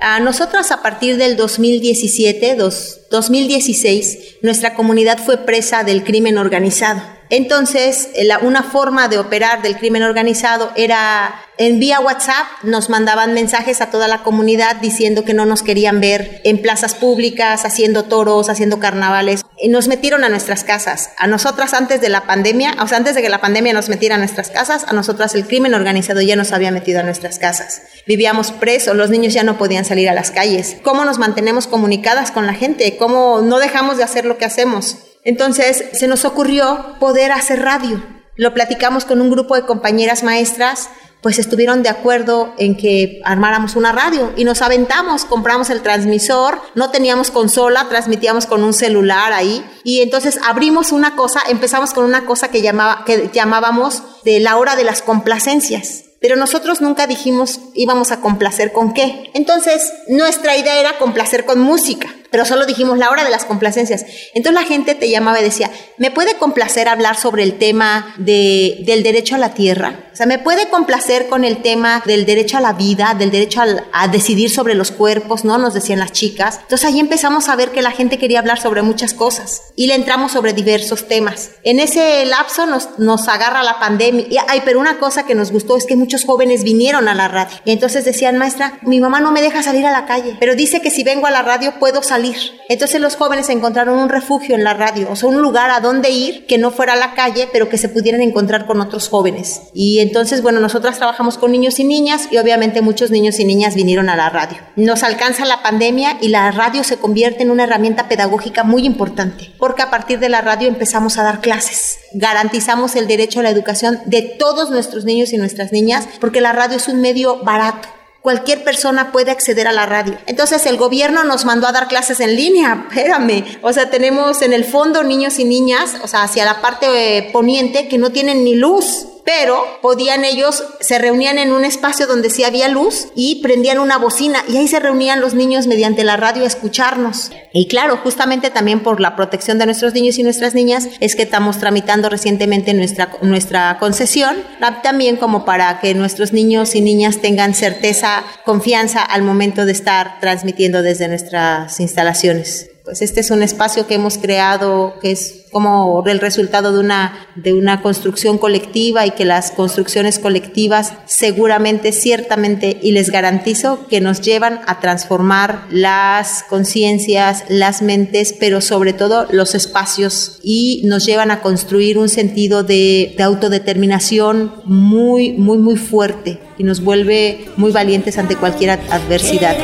A 0.05 0.19
nosotros 0.19 0.69
a 0.71 0.81
partir 0.81 1.15
del 1.15 1.37
2017, 1.37 2.57
2016, 2.57 4.39
nuestra 4.41 4.75
comunidad 4.75 5.17
fue 5.17 5.37
presa 5.37 5.85
del 5.85 6.03
crimen 6.03 6.37
organizado. 6.37 7.01
Entonces, 7.35 8.09
una 8.43 8.61
forma 8.61 9.07
de 9.07 9.17
operar 9.17 9.63
del 9.63 9.75
crimen 9.75 10.03
organizado 10.03 10.71
era 10.75 11.33
en 11.57 11.79
vía 11.79 11.99
WhatsApp 11.99 12.45
nos 12.61 12.91
mandaban 12.91 13.33
mensajes 13.33 13.81
a 13.81 13.89
toda 13.89 14.07
la 14.07 14.21
comunidad 14.21 14.75
diciendo 14.75 15.25
que 15.25 15.33
no 15.33 15.47
nos 15.47 15.63
querían 15.63 15.99
ver 15.99 16.41
en 16.43 16.61
plazas 16.61 16.93
públicas, 16.93 17.65
haciendo 17.65 18.03
toros, 18.03 18.49
haciendo 18.49 18.79
carnavales. 18.79 19.41
Y 19.57 19.69
nos 19.69 19.87
metieron 19.87 20.23
a 20.23 20.29
nuestras 20.29 20.63
casas. 20.63 21.09
A 21.17 21.25
nosotras 21.25 21.73
antes 21.73 22.01
de 22.01 22.09
la 22.09 22.27
pandemia, 22.27 22.75
o 22.79 22.87
sea, 22.87 22.99
antes 22.99 23.15
de 23.15 23.23
que 23.23 23.29
la 23.29 23.41
pandemia 23.41 23.73
nos 23.73 23.89
metiera 23.89 24.13
a 24.13 24.19
nuestras 24.19 24.51
casas, 24.51 24.85
a 24.87 24.93
nosotras 24.93 25.33
el 25.33 25.47
crimen 25.47 25.73
organizado 25.73 26.21
ya 26.21 26.35
nos 26.35 26.51
había 26.51 26.69
metido 26.69 26.99
a 26.99 27.03
nuestras 27.03 27.39
casas. 27.39 27.81
Vivíamos 28.05 28.51
presos, 28.51 28.95
los 28.95 29.09
niños 29.09 29.33
ya 29.33 29.43
no 29.43 29.57
podían 29.57 29.85
salir 29.85 30.07
a 30.07 30.13
las 30.13 30.29
calles. 30.29 30.77
¿Cómo 30.83 31.03
nos 31.03 31.17
mantenemos 31.17 31.65
comunicadas 31.65 32.29
con 32.29 32.45
la 32.45 32.53
gente? 32.53 32.95
¿Cómo 32.97 33.41
no 33.41 33.57
dejamos 33.57 33.97
de 33.97 34.03
hacer 34.03 34.25
lo 34.25 34.37
que 34.37 34.45
hacemos? 34.45 34.97
Entonces 35.23 35.85
se 35.93 36.07
nos 36.07 36.25
ocurrió 36.25 36.95
poder 36.99 37.31
hacer 37.31 37.61
radio. 37.61 38.03
Lo 38.35 38.53
platicamos 38.53 39.05
con 39.05 39.21
un 39.21 39.29
grupo 39.29 39.55
de 39.55 39.65
compañeras 39.65 40.23
maestras 40.23 40.89
pues 41.23 41.39
estuvieron 41.39 41.81
de 41.81 41.89
acuerdo 41.89 42.53
en 42.57 42.75
que 42.75 43.21
armáramos 43.23 43.77
una 43.77 43.93
radio 43.93 44.33
y 44.35 44.43
nos 44.43 44.61
aventamos, 44.61 45.23
compramos 45.23 45.69
el 45.69 45.81
transmisor, 45.81 46.61
no 46.75 46.91
teníamos 46.91 47.31
consola, 47.31 47.87
transmitíamos 47.87 48.45
con 48.45 48.61
un 48.61 48.73
celular 48.73 49.31
ahí 49.31 49.65
y 49.85 50.01
entonces 50.01 50.37
abrimos 50.45 50.91
una 50.91 51.15
cosa, 51.15 51.41
empezamos 51.49 51.93
con 51.93 52.03
una 52.03 52.25
cosa 52.25 52.49
que, 52.49 52.61
llamaba, 52.61 53.03
que 53.05 53.29
llamábamos 53.33 54.03
de 54.25 54.41
la 54.41 54.57
hora 54.57 54.75
de 54.75 54.83
las 54.83 55.01
complacencias. 55.01 56.03
Pero 56.19 56.35
nosotros 56.35 56.81
nunca 56.81 57.07
dijimos 57.07 57.59
íbamos 57.73 58.11
a 58.11 58.19
complacer 58.19 58.71
con 58.71 58.93
qué. 58.93 59.31
Entonces, 59.33 59.93
nuestra 60.07 60.55
idea 60.57 60.79
era 60.79 60.97
complacer 60.97 61.45
con 61.45 61.59
música 61.59 62.07
pero 62.33 62.45
solo 62.45 62.65
dijimos 62.65 62.97
la 62.97 63.11
hora 63.11 63.23
de 63.23 63.29
las 63.29 63.45
complacencias. 63.45 64.07
Entonces 64.33 64.59
la 64.59 64.67
gente 64.67 64.95
te 64.95 65.07
llamaba 65.07 65.39
y 65.39 65.43
decía, 65.43 65.69
¿me 65.99 66.09
puede 66.09 66.33
complacer 66.33 66.89
hablar 66.89 67.15
sobre 67.15 67.43
el 67.43 67.59
tema 67.59 68.15
de, 68.17 68.77
del 68.87 69.03
derecho 69.03 69.35
a 69.35 69.37
la 69.37 69.53
tierra? 69.53 70.05
O 70.11 70.15
sea, 70.15 70.25
¿me 70.25 70.39
puede 70.39 70.67
complacer 70.69 71.27
con 71.27 71.43
el 71.43 71.61
tema 71.61 72.01
del 72.07 72.25
derecho 72.25 72.57
a 72.57 72.61
la 72.61 72.73
vida, 72.73 73.13
del 73.13 73.29
derecho 73.29 73.61
a, 73.91 74.07
decidir 74.07 74.49
sobre 74.49 74.73
los 74.73 74.89
cuerpos, 74.89 75.45
¿no? 75.45 75.59
Nos 75.59 75.75
decían 75.75 75.99
las 75.99 76.11
chicas. 76.11 76.57
Entonces 76.63 76.89
ahí 76.89 76.99
empezamos 76.99 77.49
a 77.49 77.55
ver 77.55 77.69
que 77.69 77.83
la 77.83 77.91
gente 77.91 78.17
quería 78.17 78.39
hablar 78.39 78.59
sobre 78.59 78.81
muchas 78.81 79.13
cosas 79.13 79.61
y 79.75 79.85
le 79.85 79.93
entramos 79.93 80.31
sobre 80.31 80.53
diversos 80.53 81.07
temas. 81.07 81.51
En 81.63 81.79
ese 81.79 82.25
lapso 82.25 82.65
nos, 82.65 82.97
nos 82.97 83.27
agarra 83.27 83.61
la 83.61 83.79
pandemia. 83.79 84.25
Y, 84.27 84.37
ay, 84.47 84.63
pero 84.65 84.79
una 84.79 84.97
cosa 84.97 85.27
que 85.27 85.35
nos 85.35 85.51
gustó 85.51 85.77
es 85.77 85.85
que 85.85 85.95
muchos 85.95 86.25
jóvenes 86.25 86.63
vinieron 86.63 87.07
a 87.07 87.13
la 87.13 87.27
radio. 87.27 87.55
Y 87.63 87.71
entonces 87.71 88.05
decían, 88.05 88.37
maestra, 88.37 88.79
mi 88.81 88.99
mamá 88.99 89.19
no 89.19 89.31
me 89.31 89.43
deja 89.43 89.61
salir 89.61 89.85
a 89.85 89.91
la 89.91 90.07
calle, 90.07 90.35
pero 90.39 90.55
dice 90.55 90.81
que 90.81 90.89
si 90.89 91.03
vengo 91.03 91.27
a 91.27 91.31
la 91.31 91.43
radio 91.43 91.77
puedo 91.79 92.01
salir 92.01 92.22
entonces 92.69 93.01
los 93.01 93.15
jóvenes 93.15 93.49
encontraron 93.49 93.97
un 93.97 94.09
refugio 94.09 94.55
en 94.55 94.63
la 94.63 94.73
radio, 94.73 95.07
o 95.11 95.15
sea, 95.15 95.29
un 95.29 95.41
lugar 95.41 95.69
a 95.71 95.79
donde 95.79 96.09
ir 96.09 96.45
que 96.45 96.57
no 96.57 96.71
fuera 96.71 96.93
a 96.93 96.95
la 96.95 97.13
calle, 97.13 97.49
pero 97.51 97.69
que 97.69 97.77
se 97.77 97.89
pudieran 97.89 98.21
encontrar 98.21 98.65
con 98.65 98.81
otros 98.81 99.09
jóvenes. 99.09 99.61
Y 99.73 99.99
entonces, 99.99 100.41
bueno, 100.41 100.59
nosotras 100.59 100.97
trabajamos 100.97 101.37
con 101.37 101.51
niños 101.51 101.79
y 101.79 101.83
niñas 101.83 102.27
y 102.31 102.37
obviamente 102.37 102.81
muchos 102.81 103.11
niños 103.11 103.39
y 103.39 103.45
niñas 103.45 103.75
vinieron 103.75 104.09
a 104.09 104.15
la 104.15 104.29
radio. 104.29 104.57
Nos 104.75 105.03
alcanza 105.03 105.45
la 105.45 105.61
pandemia 105.61 106.17
y 106.21 106.29
la 106.29 106.51
radio 106.51 106.83
se 106.83 106.97
convierte 106.97 107.43
en 107.43 107.51
una 107.51 107.63
herramienta 107.63 108.07
pedagógica 108.07 108.63
muy 108.63 108.85
importante, 108.85 109.51
porque 109.57 109.81
a 109.81 109.89
partir 109.89 110.19
de 110.19 110.29
la 110.29 110.41
radio 110.41 110.67
empezamos 110.67 111.17
a 111.17 111.23
dar 111.23 111.41
clases. 111.41 111.99
Garantizamos 112.13 112.95
el 112.95 113.07
derecho 113.07 113.39
a 113.39 113.43
la 113.43 113.49
educación 113.49 113.99
de 114.05 114.21
todos 114.21 114.69
nuestros 114.71 115.05
niños 115.05 115.33
y 115.33 115.37
nuestras 115.37 115.71
niñas, 115.71 116.07
porque 116.19 116.41
la 116.41 116.53
radio 116.53 116.77
es 116.77 116.87
un 116.87 117.01
medio 117.01 117.43
barato 117.43 117.87
cualquier 118.23 118.63
persona 118.63 119.11
puede 119.11 119.31
acceder 119.31 119.67
a 119.67 119.73
la 119.73 119.85
radio. 119.85 120.17
Entonces 120.25 120.65
el 120.65 120.77
gobierno 120.77 121.25
nos 121.25 121.43
mandó 121.43 121.67
a 121.67 121.73
dar 121.73 121.89
clases 121.89 122.21
en 122.21 122.35
línea, 122.35 122.87
espérame. 122.89 123.59
O 123.61 123.71
sea, 123.71 123.91
tenemos 123.91 124.41
en 124.41 124.53
el 124.53 124.63
fondo 124.63 125.03
niños 125.03 125.37
y 125.37 125.45
niñas, 125.45 125.97
o 126.01 126.07
sea, 126.07 126.23
hacia 126.23 126.45
la 126.45 126.61
parte 126.61 126.87
eh, 127.17 127.29
poniente 127.31 127.87
que 127.87 127.99
no 127.99 128.11
tienen 128.11 128.43
ni 128.43 128.55
luz 128.55 129.07
pero 129.25 129.63
podían 129.81 130.25
ellos, 130.25 130.63
se 130.79 130.99
reunían 130.99 131.37
en 131.37 131.51
un 131.51 131.65
espacio 131.65 132.07
donde 132.07 132.29
sí 132.29 132.43
había 132.43 132.67
luz 132.67 133.07
y 133.15 133.41
prendían 133.41 133.79
una 133.79 133.97
bocina 133.97 134.43
y 134.47 134.57
ahí 134.57 134.67
se 134.67 134.79
reunían 134.79 135.21
los 135.21 135.33
niños 135.33 135.67
mediante 135.67 136.03
la 136.03 136.17
radio 136.17 136.43
a 136.43 136.47
escucharnos. 136.47 137.31
Y 137.53 137.67
claro, 137.67 137.97
justamente 137.97 138.49
también 138.49 138.81
por 138.81 138.99
la 138.99 139.15
protección 139.15 139.59
de 139.59 139.65
nuestros 139.65 139.93
niños 139.93 140.17
y 140.17 140.23
nuestras 140.23 140.53
niñas 140.55 140.87
es 140.99 141.15
que 141.15 141.23
estamos 141.23 141.59
tramitando 141.59 142.09
recientemente 142.09 142.73
nuestra, 142.73 143.09
nuestra 143.21 143.77
concesión, 143.79 144.35
también 144.81 145.17
como 145.17 145.45
para 145.45 145.79
que 145.79 145.93
nuestros 145.93 146.33
niños 146.33 146.75
y 146.75 146.81
niñas 146.81 147.19
tengan 147.21 147.53
certeza, 147.53 148.23
confianza 148.45 149.03
al 149.03 149.23
momento 149.23 149.65
de 149.65 149.71
estar 149.71 150.19
transmitiendo 150.19 150.81
desde 150.81 151.07
nuestras 151.07 151.79
instalaciones 151.79 152.72
pues 152.83 153.01
este 153.01 153.21
es 153.21 153.31
un 153.31 153.43
espacio 153.43 153.87
que 153.87 153.95
hemos 153.95 154.17
creado 154.17 154.95
que 155.01 155.11
es 155.11 155.43
como 155.53 156.03
el 156.05 156.19
resultado 156.19 156.73
de 156.73 156.79
una, 156.79 157.27
de 157.35 157.53
una 157.53 157.81
construcción 157.81 158.37
colectiva 158.37 159.05
y 159.05 159.11
que 159.11 159.23
las 159.23 159.51
construcciones 159.51 160.19
colectivas 160.19 160.93
seguramente, 161.05 161.91
ciertamente, 161.91 162.79
y 162.81 162.91
les 162.91 163.11
garantizo 163.11 163.87
que 163.87 164.01
nos 164.01 164.19
llevan 164.19 164.59
a 164.65 164.79
transformar 164.79 165.67
las 165.69 166.43
conciencias, 166.49 167.45
las 167.47 167.81
mentes, 167.81 168.33
pero 168.37 168.59
sobre 168.59 168.93
todo 168.93 169.27
los 169.31 169.55
espacios 169.55 170.39
y 170.43 170.81
nos 170.85 171.05
llevan 171.05 171.31
a 171.31 171.41
construir 171.41 171.99
un 171.99 172.09
sentido 172.09 172.63
de, 172.63 173.13
de 173.15 173.23
autodeterminación 173.23 174.53
muy, 174.65 175.33
muy, 175.33 175.59
muy 175.59 175.77
fuerte 175.77 176.39
y 176.57 176.63
nos 176.63 176.83
vuelve 176.83 177.45
muy 177.55 177.71
valientes 177.71 178.17
ante 178.17 178.35
cualquier 178.35 178.71
adversidad. 178.71 179.55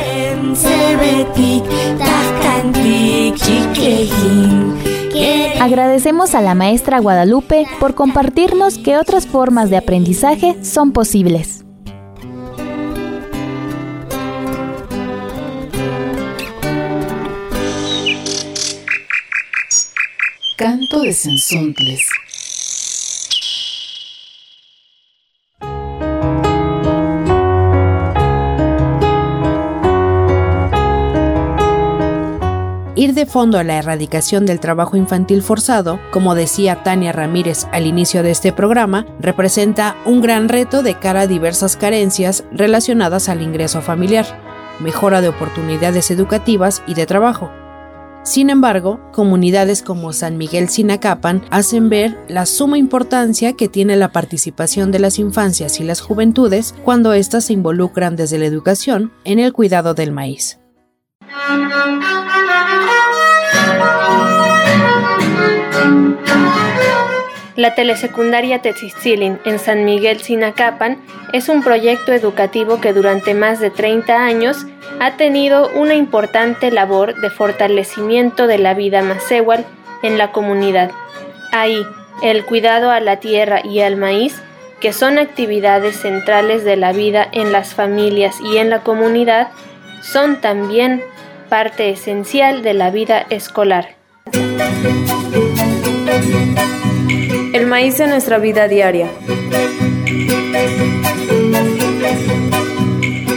Agradecemos 5.60 6.34
a 6.34 6.40
la 6.40 6.54
maestra 6.54 7.00
Guadalupe 7.00 7.66
por 7.80 7.94
compartirnos 7.94 8.78
que 8.78 8.96
otras 8.96 9.26
formas 9.26 9.68
de 9.68 9.76
aprendizaje 9.76 10.56
son 10.64 10.92
posibles. 10.92 11.66
Canto 20.56 21.02
de 21.02 21.12
Sensontles. 21.12 22.08
De 33.14 33.26
fondo 33.26 33.58
a 33.58 33.64
la 33.64 33.78
erradicación 33.78 34.46
del 34.46 34.60
trabajo 34.60 34.96
infantil 34.96 35.42
forzado, 35.42 36.00
como 36.10 36.34
decía 36.34 36.82
Tania 36.82 37.12
Ramírez 37.12 37.66
al 37.72 37.86
inicio 37.86 38.22
de 38.22 38.30
este 38.30 38.52
programa, 38.52 39.06
representa 39.18 39.96
un 40.04 40.20
gran 40.20 40.48
reto 40.48 40.82
de 40.82 40.98
cara 40.98 41.22
a 41.22 41.26
diversas 41.26 41.76
carencias 41.76 42.44
relacionadas 42.52 43.28
al 43.28 43.42
ingreso 43.42 43.80
familiar, 43.82 44.26
mejora 44.80 45.20
de 45.20 45.28
oportunidades 45.28 46.10
educativas 46.10 46.82
y 46.86 46.94
de 46.94 47.06
trabajo. 47.06 47.50
Sin 48.22 48.50
embargo, 48.50 49.00
comunidades 49.12 49.82
como 49.82 50.12
San 50.12 50.36
Miguel 50.36 50.68
Sinacapan 50.68 51.42
hacen 51.50 51.88
ver 51.88 52.18
la 52.28 52.44
suma 52.44 52.76
importancia 52.76 53.54
que 53.54 53.68
tiene 53.68 53.96
la 53.96 54.12
participación 54.12 54.90
de 54.92 54.98
las 54.98 55.18
infancias 55.18 55.80
y 55.80 55.84
las 55.84 56.02
juventudes 56.02 56.74
cuando 56.84 57.14
éstas 57.14 57.44
se 57.44 57.54
involucran 57.54 58.16
desde 58.16 58.38
la 58.38 58.44
educación 58.44 59.10
en 59.24 59.38
el 59.38 59.54
cuidado 59.54 59.94
del 59.94 60.12
maíz. 60.12 60.58
La 67.56 67.74
telesecundaria 67.74 68.62
Tetzistzilin 68.62 69.38
en 69.44 69.58
San 69.58 69.84
Miguel 69.84 70.20
Sinacapan 70.20 70.96
es 71.34 71.50
un 71.50 71.62
proyecto 71.62 72.14
educativo 72.14 72.80
que 72.80 72.94
durante 72.94 73.34
más 73.34 73.60
de 73.60 73.68
30 73.70 74.24
años 74.24 74.66
ha 74.98 75.18
tenido 75.18 75.68
una 75.74 75.94
importante 75.94 76.70
labor 76.70 77.20
de 77.20 77.28
fortalecimiento 77.28 78.46
de 78.46 78.56
la 78.56 78.72
vida 78.72 79.02
macehual 79.02 79.66
en 80.02 80.16
la 80.16 80.32
comunidad. 80.32 80.90
Ahí, 81.52 81.84
el 82.22 82.46
cuidado 82.46 82.90
a 82.90 83.00
la 83.00 83.16
tierra 83.16 83.60
y 83.62 83.80
al 83.80 83.96
maíz, 83.96 84.40
que 84.80 84.94
son 84.94 85.18
actividades 85.18 85.96
centrales 85.96 86.64
de 86.64 86.76
la 86.76 86.92
vida 86.92 87.28
en 87.30 87.52
las 87.52 87.74
familias 87.74 88.36
y 88.40 88.56
en 88.56 88.70
la 88.70 88.80
comunidad, 88.80 89.48
son 90.00 90.40
también 90.40 91.02
parte 91.50 91.90
esencial 91.90 92.62
de 92.62 92.72
la 92.72 92.90
vida 92.90 93.26
escolar. 93.28 93.96
El 97.52 97.66
maíz 97.66 98.00
en 98.00 98.10
nuestra 98.10 98.38
vida 98.38 98.68
diaria. 98.68 99.08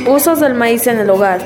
Usos 0.07 0.39
del 0.39 0.53
maíz 0.53 0.87
en 0.87 0.99
el 0.99 1.09
hogar. 1.09 1.41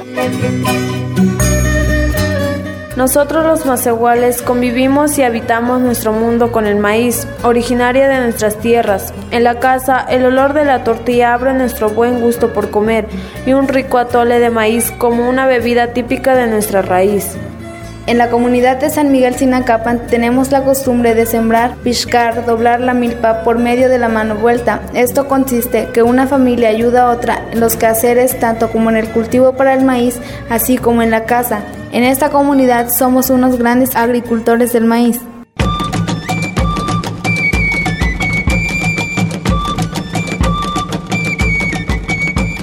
Nosotros 2.97 3.45
los 3.45 3.65
macehuales 3.67 4.41
convivimos 4.41 5.19
y 5.19 5.23
habitamos 5.23 5.81
nuestro 5.81 6.13
mundo 6.13 6.51
con 6.51 6.65
el 6.65 6.77
maíz, 6.77 7.27
originaria 7.43 8.07
de 8.07 8.21
nuestras 8.21 8.57
tierras. 8.57 9.13
En 9.29 9.43
la 9.43 9.59
casa, 9.59 10.03
el 10.09 10.25
olor 10.25 10.53
de 10.53 10.65
la 10.65 10.83
tortilla 10.83 11.35
abre 11.35 11.53
nuestro 11.53 11.91
buen 11.91 12.19
gusto 12.19 12.53
por 12.53 12.71
comer 12.71 13.07
y 13.45 13.53
un 13.53 13.67
rico 13.67 13.99
atole 13.99 14.39
de 14.39 14.49
maíz 14.49 14.91
como 14.97 15.29
una 15.29 15.45
bebida 15.45 15.93
típica 15.93 16.35
de 16.35 16.47
nuestra 16.47 16.81
raíz. 16.81 17.37
En 18.07 18.17
la 18.17 18.29
comunidad 18.29 18.77
de 18.77 18.89
San 18.89 19.11
Miguel 19.11 19.35
Sinacapan 19.35 20.07
tenemos 20.07 20.49
la 20.49 20.63
costumbre 20.63 21.13
de 21.13 21.25
sembrar, 21.25 21.75
piscar, 21.83 22.45
doblar 22.45 22.79
la 22.79 22.93
milpa 22.93 23.43
por 23.43 23.59
medio 23.59 23.89
de 23.89 23.97
la 23.97 24.07
mano 24.07 24.35
vuelta. 24.35 24.81
Esto 24.93 25.27
consiste 25.27 25.89
que 25.93 26.03
una 26.03 26.25
familia 26.25 26.69
ayuda 26.69 27.03
a 27.03 27.09
otra 27.09 27.43
en 27.51 27.59
los 27.59 27.75
quehaceres 27.75 28.39
tanto 28.39 28.71
como 28.71 28.89
en 28.89 28.95
el 28.95 29.09
cultivo 29.09 29.57
para 29.57 29.73
el 29.73 29.83
maíz, 29.83 30.21
así 30.49 30.77
como 30.77 31.01
en 31.01 31.11
la 31.11 31.25
casa. 31.25 31.59
En 31.91 32.05
esta 32.05 32.29
comunidad 32.29 32.89
somos 32.89 33.29
unos 33.29 33.57
grandes 33.57 33.93
agricultores 33.93 34.71
del 34.71 34.85
maíz. 34.85 35.19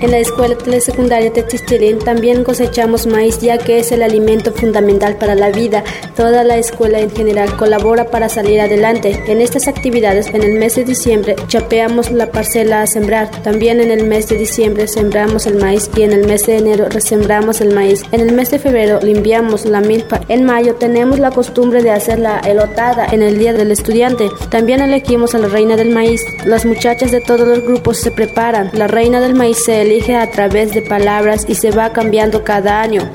En 0.05 0.11
la 0.11 0.19
escuela 0.19 0.55
telesecundaria 0.59 1.33
Textilín 1.33 1.99
también 1.99 2.45
cosechamos 2.45 3.07
maíz 3.07 3.39
ya 3.41 3.57
que 3.57 3.79
es 3.79 3.91
el 3.91 4.03
alimento 4.03 4.53
fundamental 4.53 5.17
para 5.17 5.35
la 5.35 5.49
vida. 5.49 5.83
Toda 6.15 6.45
la 6.45 6.59
escuela 6.59 7.01
en 7.01 7.11
general 7.11 7.57
colabora 7.57 8.11
para 8.11 8.29
salir 8.29 8.61
adelante. 8.61 9.19
En 9.27 9.41
estas 9.41 9.67
actividades, 9.67 10.27
en 10.27 10.43
el 10.43 10.59
mes 10.59 10.75
de 10.77 10.85
diciembre, 10.85 11.37
chapeamos 11.47 12.11
la 12.11 12.31
parcela 12.31 12.83
a 12.83 12.87
sembrar. 12.87 13.31
También 13.43 13.81
en 13.81 13.91
el 13.91 14.05
mes 14.05 14.29
de 14.29 14.37
diciembre 14.37 14.89
sembramos 14.89 15.47
el 15.47 15.57
maíz 15.57 15.91
y 15.97 16.03
en 16.03 16.13
el 16.13 16.27
mes 16.27 16.45
de 16.45 16.59
enero 16.59 16.87
resembramos 16.91 17.63
el 17.63 17.75
maíz. 17.75 18.03
En 18.13 18.21
el 18.21 18.33
mes 18.33 18.51
de 18.51 18.59
febrero 18.59 19.01
limpiamos 19.01 19.65
la 19.65 19.81
milpa. 19.81 20.21
En 20.29 20.45
mayo 20.45 20.75
tenemos 20.75 21.19
la 21.19 21.31
costumbre 21.31 21.83
de 21.83 21.93
hacer 21.93 22.19
la 22.19 22.41
elotada 22.41 23.07
en 23.11 23.23
el 23.23 23.39
Día 23.39 23.55
del 23.55 23.71
Estudiante. 23.71 24.29
También 24.51 24.83
elegimos 24.83 25.35
a 25.35 25.39
la 25.39 25.49
reina 25.49 25.77
del 25.77 25.95
maíz. 25.95 26.21
Las 26.45 26.67
muchachas 26.67 27.11
de 27.11 27.23
todos 27.23 27.49
los 27.49 27.63
grupos 27.63 27.97
se 27.97 28.11
preparan. 28.11 28.69
La 28.75 28.87
reina 28.87 29.19
del 29.23 29.35
maíz 29.35 29.65
se 29.65 29.81
elige 29.81 29.94
a 29.95 30.29
través 30.29 30.75
de 30.75 30.83
palabras 30.83 31.45
y 31.47 31.55
se 31.55 31.71
va 31.71 31.93
cambiando 31.93 32.43
cada 32.43 32.81
año. 32.81 33.09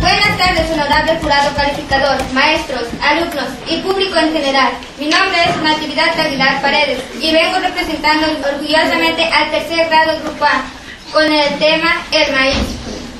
Buenas 0.00 0.36
tardes, 0.36 0.68
honorable 0.72 1.16
jurado 1.22 1.54
calificador, 1.54 2.16
maestros, 2.32 2.82
alumnos 3.00 3.46
y 3.68 3.76
público 3.82 4.18
en 4.18 4.32
general. 4.32 4.72
Mi 4.98 5.06
nombre 5.06 5.38
es 5.44 5.56
Natividad 5.62 6.18
Aguilar 6.18 6.60
Paredes 6.60 6.98
y 7.20 7.32
vengo 7.32 7.60
representando 7.60 8.26
orgullosamente 8.52 9.24
al 9.26 9.52
tercer 9.52 9.88
grado 9.88 10.18
Grupo 10.24 10.44
A 10.44 10.64
con 11.12 11.32
el 11.32 11.58
tema 11.60 12.02
El 12.10 12.32
maíz. 12.32 12.58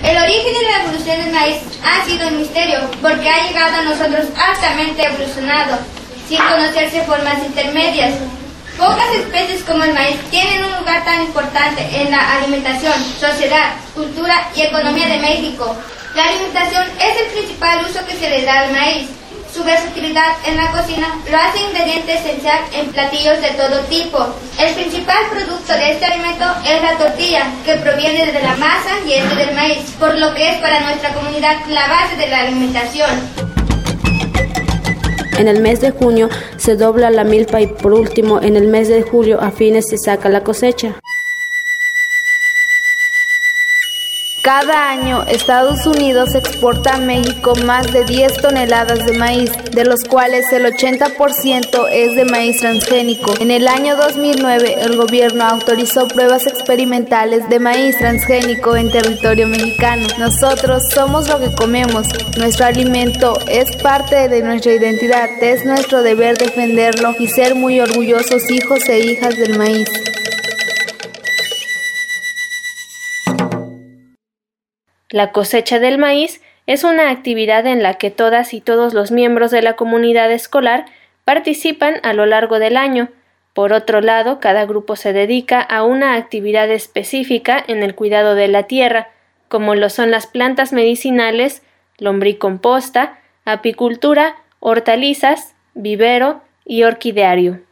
El 0.03 0.17
origen 0.17 0.55
y 0.61 0.65
la 0.65 0.83
evolución 0.83 1.23
del 1.23 1.33
maíz 1.33 1.59
ha 1.85 2.05
sido 2.05 2.27
un 2.27 2.39
misterio 2.39 2.81
porque 3.01 3.31
ha 3.31 3.47
llegado 3.47 3.77
a 3.77 3.83
nosotros 3.83 4.27
altamente 4.37 5.07
evolucionado, 5.07 5.79
sin 6.29 6.39
conocerse 6.39 7.03
formas 7.03 7.39
intermedias. 7.47 8.15
Pocas 8.79 9.15
especies 9.15 9.63
como 9.65 9.85
el 9.85 9.95
maíz 9.95 10.21
tienen 10.31 10.63
un 10.65 10.77
lugar 10.79 11.03
tan 11.03 11.23
importante 11.23 11.83
en 11.95 12.11
la 12.11 12.33
alimentación, 12.35 12.93
sociedad, 13.19 13.75
cultura 13.95 14.51
y 14.55 14.63
economía 14.63 15.09
de 15.09 15.19
México. 15.19 15.75
La 16.15 16.25
alimentación 16.25 16.85
es 17.01 17.21
el 17.23 17.33
principal 17.33 17.87
uso 17.89 18.05
que 18.05 18.17
se 18.17 18.29
le 18.29 18.45
da 18.45 18.61
al 18.61 18.73
maíz. 18.73 19.09
Su 19.53 19.65
versatilidad 19.65 20.33
en 20.45 20.59
la 20.59 20.71
cocina 20.73 21.09
lo 21.31 21.39
hace 21.39 21.63
ingrediente 21.63 22.19
esencial 22.19 22.59
en 22.75 22.93
platillos 22.93 23.41
de 23.41 23.49
todo 23.53 23.81
tipo. 23.85 24.27
El 24.59 24.75
principal 24.75 25.25
producto 25.31 25.73
de 25.73 25.93
este 25.93 26.05
alimento 26.05 26.45
es 26.67 26.83
la 26.83 26.99
tortilla, 26.99 27.47
que 27.65 27.77
proviene 27.77 28.31
de 28.31 28.43
la 28.43 28.57
masa 28.57 28.91
y 29.07 29.15
este 29.15 29.37
del 29.37 29.55
maíz, 29.55 29.91
por 29.99 30.15
lo 30.19 30.35
que 30.35 30.51
es 30.51 30.57
para 30.59 30.81
nuestra 30.81 31.15
comunidad 31.15 31.57
la 31.69 31.89
base 31.89 32.17
de 32.17 32.29
la 32.29 32.41
alimentación. 32.41 33.57
En 35.39 35.49
el 35.49 35.61
mes 35.61 35.83
de 35.83 35.91
junio 35.91 36.31
se 36.57 36.77
dobla 36.77 37.11
la 37.11 37.23
milpa 37.23 37.61
y 37.61 37.67
por 37.67 37.93
último 37.93 38.41
en 38.41 38.57
el 38.57 38.69
mes 38.69 38.89
de 38.89 39.03
julio 39.03 39.39
a 39.41 39.51
fines 39.51 39.87
se 39.89 39.99
saca 39.99 40.31
la 40.31 40.43
cosecha. 40.43 40.99
Cada 44.47 44.91
año 44.91 45.25
Estados 45.27 45.89
Unidos 45.89 46.37
exporta 46.37 46.95
a 46.95 46.99
México 46.99 47.57
más 47.65 47.93
de 47.93 48.05
10 48.05 48.35
toneladas 48.35 49.05
de 49.05 49.19
maíz, 49.19 49.51
de 49.73 49.85
los 49.85 50.05
cuales 50.05 50.53
el 50.53 50.67
80% 50.67 51.89
es 51.91 52.15
de 52.15 52.25
maíz 52.27 52.59
transgénico. 52.59 53.35
En 53.41 53.51
el 53.51 53.67
año 53.67 53.97
2009 53.97 54.77
el 54.83 54.97
gobierno 54.97 55.43
autorizó 55.43 56.07
pruebas 56.07 56.47
experimentales 56.47 57.49
de 57.49 57.59
maíz 57.59 57.99
transgénico 57.99 58.77
en 58.77 58.89
territorio 58.89 59.49
mexicano. 59.49 60.07
Nosotros 60.17 60.91
somos 60.95 61.29
lo 61.29 61.41
que 61.41 61.53
comemos, 61.53 62.07
nuestro 62.39 62.67
alimento 62.67 63.41
es 63.49 63.75
parte 63.79 64.29
de 64.29 64.43
nuestra 64.43 64.75
identidad, 64.75 65.29
es 65.41 65.65
nuestro 65.65 66.05
deber 66.05 66.39
defenderlo 66.39 67.17
y 67.19 67.27
ser 67.27 67.57
muy 67.57 67.81
orgullosos 67.81 68.49
hijos 68.49 68.89
e 68.89 69.01
hijas 69.01 69.37
del 69.37 69.59
maíz. 69.59 69.91
La 75.11 75.31
cosecha 75.31 75.79
del 75.79 75.99
maíz 75.99 76.43
es 76.67 76.83
una 76.83 77.11
actividad 77.11 77.65
en 77.67 77.81
la 77.81 77.95
que 77.95 78.11
todas 78.11 78.53
y 78.53 78.61
todos 78.61 78.93
los 78.93 79.13
miembros 79.13 79.53
de 79.53 79.63
la 79.63 79.75
comunidad 79.75 80.33
escolar 80.33 80.87
participan 81.25 82.01
a 82.03 82.13
lo 82.13 82.27
largo 82.27 82.59
del 82.59 82.77
año. 82.77 83.09
Por 83.53 83.73
otro 83.73 84.01
lado, 84.01 84.41
cada 84.41 84.67
grupo 84.67 84.97
se 84.97 85.13
dedica 85.13 85.61
a 85.61 85.85
una 85.85 86.15
actividad 86.15 86.69
específica 86.71 87.63
en 87.69 87.85
el 87.85 87.95
cuidado 87.95 88.35
de 88.35 88.49
la 88.49 88.65
tierra, 88.65 89.11
como 89.49 89.77
lo 89.77 89.91
son 89.91 90.11
las 90.11 90.27
plantas 90.27 90.73
medicinales, 90.73 91.63
lombricomposta, 91.99 93.21
apicultura, 93.45 94.35
hortalizas, 94.59 95.55
vivero 95.75 96.43
y 96.65 96.83
orquideario. 96.83 97.66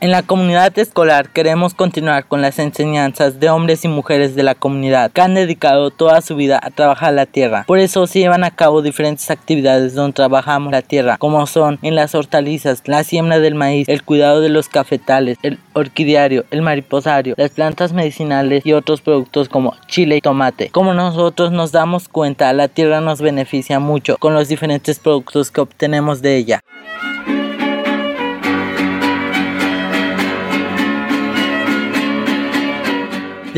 En 0.00 0.12
la 0.12 0.22
comunidad 0.22 0.78
escolar 0.78 1.30
queremos 1.30 1.74
continuar 1.74 2.24
con 2.26 2.40
las 2.40 2.60
enseñanzas 2.60 3.40
de 3.40 3.50
hombres 3.50 3.84
y 3.84 3.88
mujeres 3.88 4.36
de 4.36 4.44
la 4.44 4.54
comunidad 4.54 5.10
que 5.10 5.22
han 5.22 5.34
dedicado 5.34 5.90
toda 5.90 6.20
su 6.20 6.36
vida 6.36 6.60
a 6.62 6.70
trabajar 6.70 7.14
la 7.14 7.26
tierra. 7.26 7.64
Por 7.66 7.80
eso 7.80 8.06
se 8.06 8.20
llevan 8.20 8.44
a 8.44 8.52
cabo 8.52 8.80
diferentes 8.80 9.28
actividades 9.28 9.94
donde 9.94 10.14
trabajamos 10.14 10.70
la 10.70 10.82
tierra, 10.82 11.16
como 11.18 11.44
son 11.48 11.80
en 11.82 11.96
las 11.96 12.14
hortalizas, 12.14 12.82
la 12.86 13.02
siembra 13.02 13.40
del 13.40 13.56
maíz, 13.56 13.88
el 13.88 14.04
cuidado 14.04 14.40
de 14.40 14.50
los 14.50 14.68
cafetales, 14.68 15.36
el 15.42 15.58
orquidiario, 15.72 16.44
el 16.52 16.62
mariposario, 16.62 17.34
las 17.36 17.50
plantas 17.50 17.92
medicinales 17.92 18.64
y 18.64 18.74
otros 18.74 19.00
productos 19.00 19.48
como 19.48 19.74
chile 19.88 20.18
y 20.18 20.20
tomate. 20.20 20.70
Como 20.70 20.94
nosotros 20.94 21.50
nos 21.50 21.72
damos 21.72 22.08
cuenta, 22.08 22.52
la 22.52 22.68
tierra 22.68 23.00
nos 23.00 23.20
beneficia 23.20 23.80
mucho 23.80 24.16
con 24.18 24.32
los 24.32 24.46
diferentes 24.46 25.00
productos 25.00 25.50
que 25.50 25.60
obtenemos 25.60 26.22
de 26.22 26.36
ella. 26.36 26.60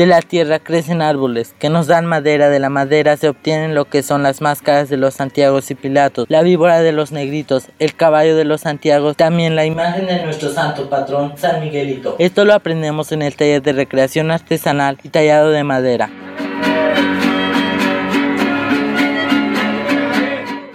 De 0.01 0.07
la 0.07 0.23
tierra 0.23 0.57
crecen 0.57 1.03
árboles 1.03 1.53
que 1.59 1.69
nos 1.69 1.85
dan 1.85 2.07
madera, 2.07 2.49
de 2.49 2.57
la 2.57 2.71
madera 2.71 3.17
se 3.17 3.29
obtienen 3.29 3.75
lo 3.75 3.85
que 3.85 4.01
son 4.01 4.23
las 4.23 4.41
máscaras 4.41 4.89
de 4.89 4.97
los 4.97 5.13
Santiagos 5.13 5.69
y 5.69 5.75
Pilatos, 5.75 6.25
la 6.27 6.41
víbora 6.41 6.81
de 6.81 6.91
los 6.91 7.11
negritos, 7.11 7.67
el 7.77 7.93
caballo 7.93 8.35
de 8.35 8.43
los 8.43 8.61
Santiagos, 8.61 9.15
también 9.15 9.55
la 9.55 9.67
imagen 9.67 10.07
de 10.07 10.23
nuestro 10.23 10.49
santo 10.49 10.89
patrón 10.89 11.33
San 11.37 11.61
Miguelito. 11.61 12.15
Esto 12.17 12.45
lo 12.45 12.55
aprendemos 12.55 13.11
en 13.11 13.21
el 13.21 13.35
taller 13.35 13.61
de 13.61 13.73
recreación 13.73 14.31
artesanal 14.31 14.97
y 15.03 15.09
tallado 15.09 15.51
de 15.51 15.63
madera. 15.63 16.09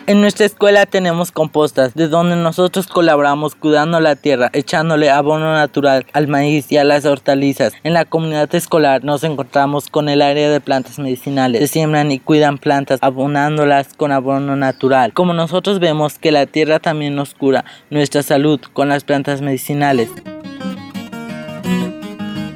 En 0.08 0.20
nuestra 0.20 0.46
escuela 0.46 0.86
tenemos 0.86 1.32
compostas, 1.32 1.94
de 1.94 2.06
donde 2.06 2.36
nosotros 2.36 2.86
colaboramos 2.86 3.56
cuidando 3.56 3.98
la 3.98 4.14
tierra, 4.14 4.50
echándole 4.52 5.10
abono 5.10 5.52
natural 5.52 6.06
al 6.12 6.28
maíz 6.28 6.70
y 6.70 6.76
a 6.76 6.84
las 6.84 7.04
hortalizas. 7.04 7.72
En 7.82 7.92
la 7.92 8.04
comunidad 8.04 8.54
escolar 8.54 9.02
nos 9.02 9.24
encontramos 9.24 9.88
con 9.88 10.08
el 10.08 10.22
área 10.22 10.48
de 10.48 10.60
plantas 10.60 11.00
medicinales. 11.00 11.60
Se 11.60 11.66
siembran 11.66 12.12
y 12.12 12.20
cuidan 12.20 12.58
plantas, 12.58 13.00
abonándolas 13.02 13.94
con 13.94 14.12
abono 14.12 14.54
natural. 14.54 15.12
Como 15.12 15.34
nosotros 15.34 15.80
vemos 15.80 16.20
que 16.20 16.30
la 16.30 16.46
tierra 16.46 16.78
también 16.78 17.16
nos 17.16 17.34
cura 17.34 17.64
nuestra 17.90 18.22
salud 18.22 18.60
con 18.72 18.88
las 18.88 19.02
plantas 19.02 19.42
medicinales. 19.42 20.08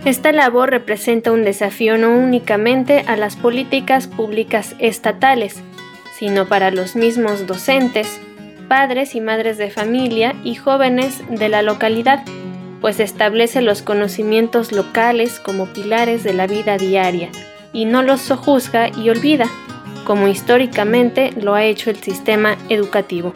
Esta 0.04 0.30
labor 0.30 0.70
representa 0.70 1.32
un 1.32 1.44
desafío 1.44 1.98
no 1.98 2.10
únicamente 2.16 3.04
a 3.08 3.16
las 3.16 3.34
políticas 3.34 4.06
públicas 4.06 4.76
estatales, 4.78 5.62
sino 6.20 6.44
para 6.44 6.70
los 6.70 6.96
mismos 6.96 7.46
docentes, 7.46 8.20
padres 8.68 9.14
y 9.14 9.22
madres 9.22 9.56
de 9.56 9.70
familia 9.70 10.36
y 10.44 10.54
jóvenes 10.54 11.22
de 11.30 11.48
la 11.48 11.62
localidad, 11.62 12.22
pues 12.82 13.00
establece 13.00 13.62
los 13.62 13.80
conocimientos 13.80 14.70
locales 14.70 15.40
como 15.40 15.64
pilares 15.68 16.22
de 16.22 16.34
la 16.34 16.46
vida 16.46 16.76
diaria 16.76 17.30
y 17.72 17.86
no 17.86 18.02
los 18.02 18.20
sojuzga 18.20 18.90
y 18.90 19.08
olvida, 19.08 19.46
como 20.04 20.28
históricamente 20.28 21.30
lo 21.40 21.54
ha 21.54 21.64
hecho 21.64 21.88
el 21.88 21.96
sistema 21.96 22.58
educativo. 22.68 23.32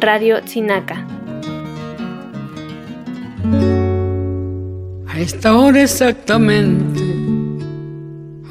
Radio 0.00 0.40
Tsinaka. 0.42 1.06
A 5.06 5.20
esta 5.20 5.54
hora 5.54 5.82
exactamente 5.82 7.09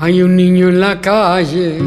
hay 0.02 0.22
un 0.24 0.38
niño 0.38 0.70
en 0.70 0.80
la 0.80 1.02
calle. 1.02 1.78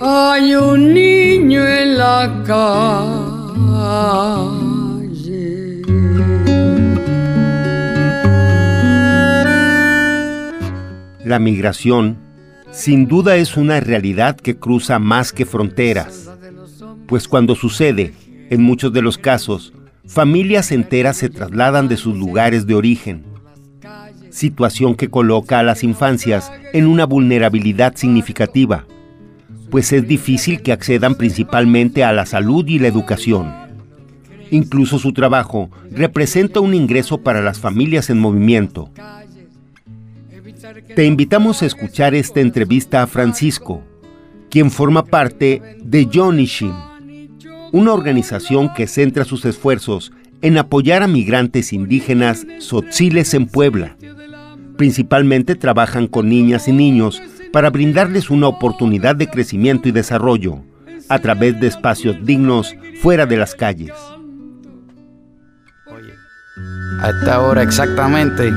Hay 0.00 0.54
un 0.54 0.94
niño 0.94 1.66
en 1.66 1.98
la 1.98 2.42
calle. 2.46 3.42
La 11.24 11.38
migración, 11.38 12.16
sin 12.70 13.06
duda, 13.06 13.36
es 13.36 13.58
una 13.58 13.78
realidad 13.80 14.36
que 14.36 14.56
cruza 14.56 14.98
más 14.98 15.32
que 15.32 15.44
fronteras, 15.44 16.30
pues 17.06 17.28
cuando 17.28 17.54
sucede, 17.54 18.14
en 18.48 18.62
muchos 18.62 18.94
de 18.94 19.02
los 19.02 19.18
casos, 19.18 19.74
familias 20.06 20.72
enteras 20.72 21.18
se 21.18 21.28
trasladan 21.28 21.88
de 21.88 21.98
sus 21.98 22.16
lugares 22.16 22.66
de 22.66 22.74
origen 22.74 23.31
situación 24.32 24.94
que 24.94 25.08
coloca 25.08 25.58
a 25.58 25.62
las 25.62 25.84
infancias 25.84 26.50
en 26.72 26.86
una 26.86 27.04
vulnerabilidad 27.04 27.94
significativa, 27.94 28.86
pues 29.70 29.92
es 29.92 30.06
difícil 30.08 30.62
que 30.62 30.72
accedan 30.72 31.14
principalmente 31.14 32.02
a 32.02 32.12
la 32.12 32.26
salud 32.26 32.66
y 32.66 32.78
la 32.78 32.88
educación. 32.88 33.52
Incluso 34.50 34.98
su 34.98 35.12
trabajo 35.12 35.70
representa 35.90 36.60
un 36.60 36.74
ingreso 36.74 37.18
para 37.18 37.40
las 37.40 37.58
familias 37.58 38.10
en 38.10 38.18
movimiento. 38.18 38.90
Te 40.94 41.06
invitamos 41.06 41.62
a 41.62 41.66
escuchar 41.66 42.14
esta 42.14 42.40
entrevista 42.40 43.02
a 43.02 43.06
Francisco, 43.06 43.82
quien 44.50 44.70
forma 44.70 45.04
parte 45.04 45.78
de 45.82 46.04
Shin, 46.04 46.74
una 47.72 47.94
organización 47.94 48.72
que 48.74 48.86
centra 48.86 49.24
sus 49.24 49.44
esfuerzos 49.46 50.12
en 50.42 50.58
apoyar 50.58 51.02
a 51.02 51.08
migrantes 51.08 51.72
indígenas 51.72 52.46
sotziles 52.58 53.32
en 53.32 53.46
Puebla 53.46 53.96
Principalmente 54.82 55.54
trabajan 55.54 56.08
con 56.08 56.28
niñas 56.28 56.66
y 56.66 56.72
niños 56.72 57.22
para 57.52 57.70
brindarles 57.70 58.30
una 58.30 58.48
oportunidad 58.48 59.14
de 59.14 59.28
crecimiento 59.28 59.88
y 59.88 59.92
desarrollo 59.92 60.58
a 61.08 61.20
través 61.20 61.60
de 61.60 61.68
espacios 61.68 62.16
dignos 62.26 62.74
fuera 63.00 63.24
de 63.24 63.36
las 63.36 63.54
calles. 63.54 63.92
A 67.00 67.10
esta 67.10 67.42
hora 67.42 67.62
exactamente 67.62 68.52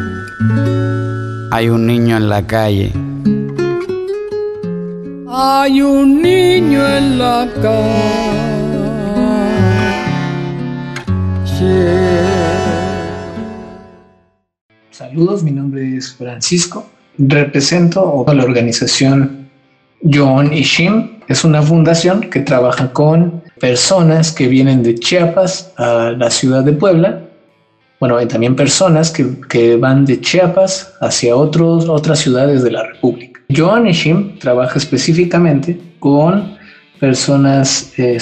hay 1.51 1.69
un 1.69 1.85
niño 1.85 2.17
en 2.17 2.27
la 2.27 2.41
calle. 2.47 2.91
Hay 5.29 5.79
un 5.79 6.23
niño 6.23 6.88
en 6.88 7.19
la 7.19 7.47
calle. 7.61 8.05
Saludos, 14.97 15.43
mi 15.43 15.51
nombre 15.51 15.97
es 15.97 16.13
Francisco. 16.13 16.89
Represento 17.17 18.23
a 18.25 18.34
la 18.34 18.45
organización 18.45 19.49
John 20.01 20.53
y 20.53 20.62
Shim. 20.62 21.19
Es 21.27 21.43
una 21.43 21.62
fundación 21.62 22.29
que 22.29 22.39
trabaja 22.39 22.93
con 22.93 23.43
personas 23.60 24.31
que 24.31 24.47
vienen 24.47 24.84
de 24.84 24.95
Chiapas 24.95 25.73
a 25.75 26.12
la 26.17 26.31
ciudad 26.31 26.63
de 26.63 26.71
Puebla. 26.71 27.25
Bueno, 27.99 28.15
hay 28.15 28.27
también 28.27 28.55
personas 28.55 29.12
que, 29.12 29.75
van 29.75 30.05
de 30.05 30.21
Chiapas 30.21 30.93
hacia 31.01 31.36
otros, 31.36 31.89
otras 31.89 32.19
ciudades 32.19 32.63
de 32.63 32.71
la 32.71 32.84
República. 32.84 33.41
John 33.53 33.88
y 33.88 33.91
Shim 33.91 34.39
trabaja 34.39 34.79
específicamente 34.79 35.77
con 35.99 36.58
personas 37.01 37.91
eh, 37.97 38.17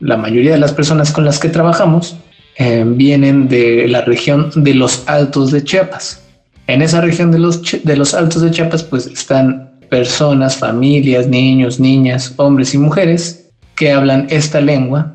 La 0.00 0.18
mayoría 0.18 0.52
de 0.52 0.58
las 0.58 0.74
personas 0.74 1.10
con 1.10 1.24
las 1.24 1.38
que 1.38 1.48
trabajamos 1.48 2.18
eh, 2.58 2.84
vienen 2.84 3.48
de 3.48 3.86
la 3.86 4.02
región 4.02 4.50
de 4.56 4.74
los 4.74 5.04
Altos 5.06 5.52
de 5.52 5.62
Chiapas. 5.62 6.20
En 6.66 6.82
esa 6.82 7.00
región 7.00 7.30
de 7.30 7.38
los, 7.38 7.62
de 7.82 7.96
los 7.96 8.14
Altos 8.14 8.42
de 8.42 8.50
Chiapas 8.50 8.82
pues 8.82 9.06
están 9.06 9.78
personas, 9.88 10.56
familias, 10.56 11.28
niños, 11.28 11.78
niñas, 11.78 12.34
hombres 12.36 12.74
y 12.74 12.78
mujeres 12.78 13.48
que 13.76 13.92
hablan 13.92 14.26
esta 14.28 14.60
lengua 14.60 15.14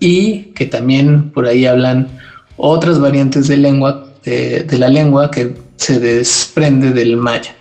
y 0.00 0.52
que 0.54 0.66
también 0.66 1.30
por 1.30 1.46
ahí 1.46 1.64
hablan 1.64 2.08
otras 2.58 3.00
variantes 3.00 3.48
de 3.48 3.56
lengua 3.56 4.06
de, 4.24 4.62
de 4.64 4.78
la 4.78 4.88
lengua 4.88 5.30
que 5.30 5.54
se 5.76 5.98
desprende 5.98 6.90
del 6.90 7.16
maya. 7.16 7.56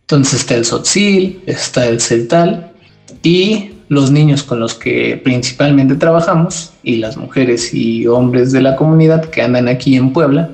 Entonces 0.00 0.40
está 0.40 0.56
el 0.56 0.64
sotzil, 0.64 1.40
está 1.46 1.86
el 1.86 2.00
celtal 2.00 2.72
y 3.22 3.71
los 3.88 4.10
niños 4.10 4.42
con 4.42 4.60
los 4.60 4.74
que 4.74 5.20
principalmente 5.22 5.94
trabajamos 5.94 6.72
y 6.82 6.96
las 6.96 7.16
mujeres 7.16 7.72
y 7.74 8.06
hombres 8.06 8.52
de 8.52 8.62
la 8.62 8.76
comunidad 8.76 9.24
que 9.26 9.42
andan 9.42 9.68
aquí 9.68 9.96
en 9.96 10.12
Puebla, 10.12 10.50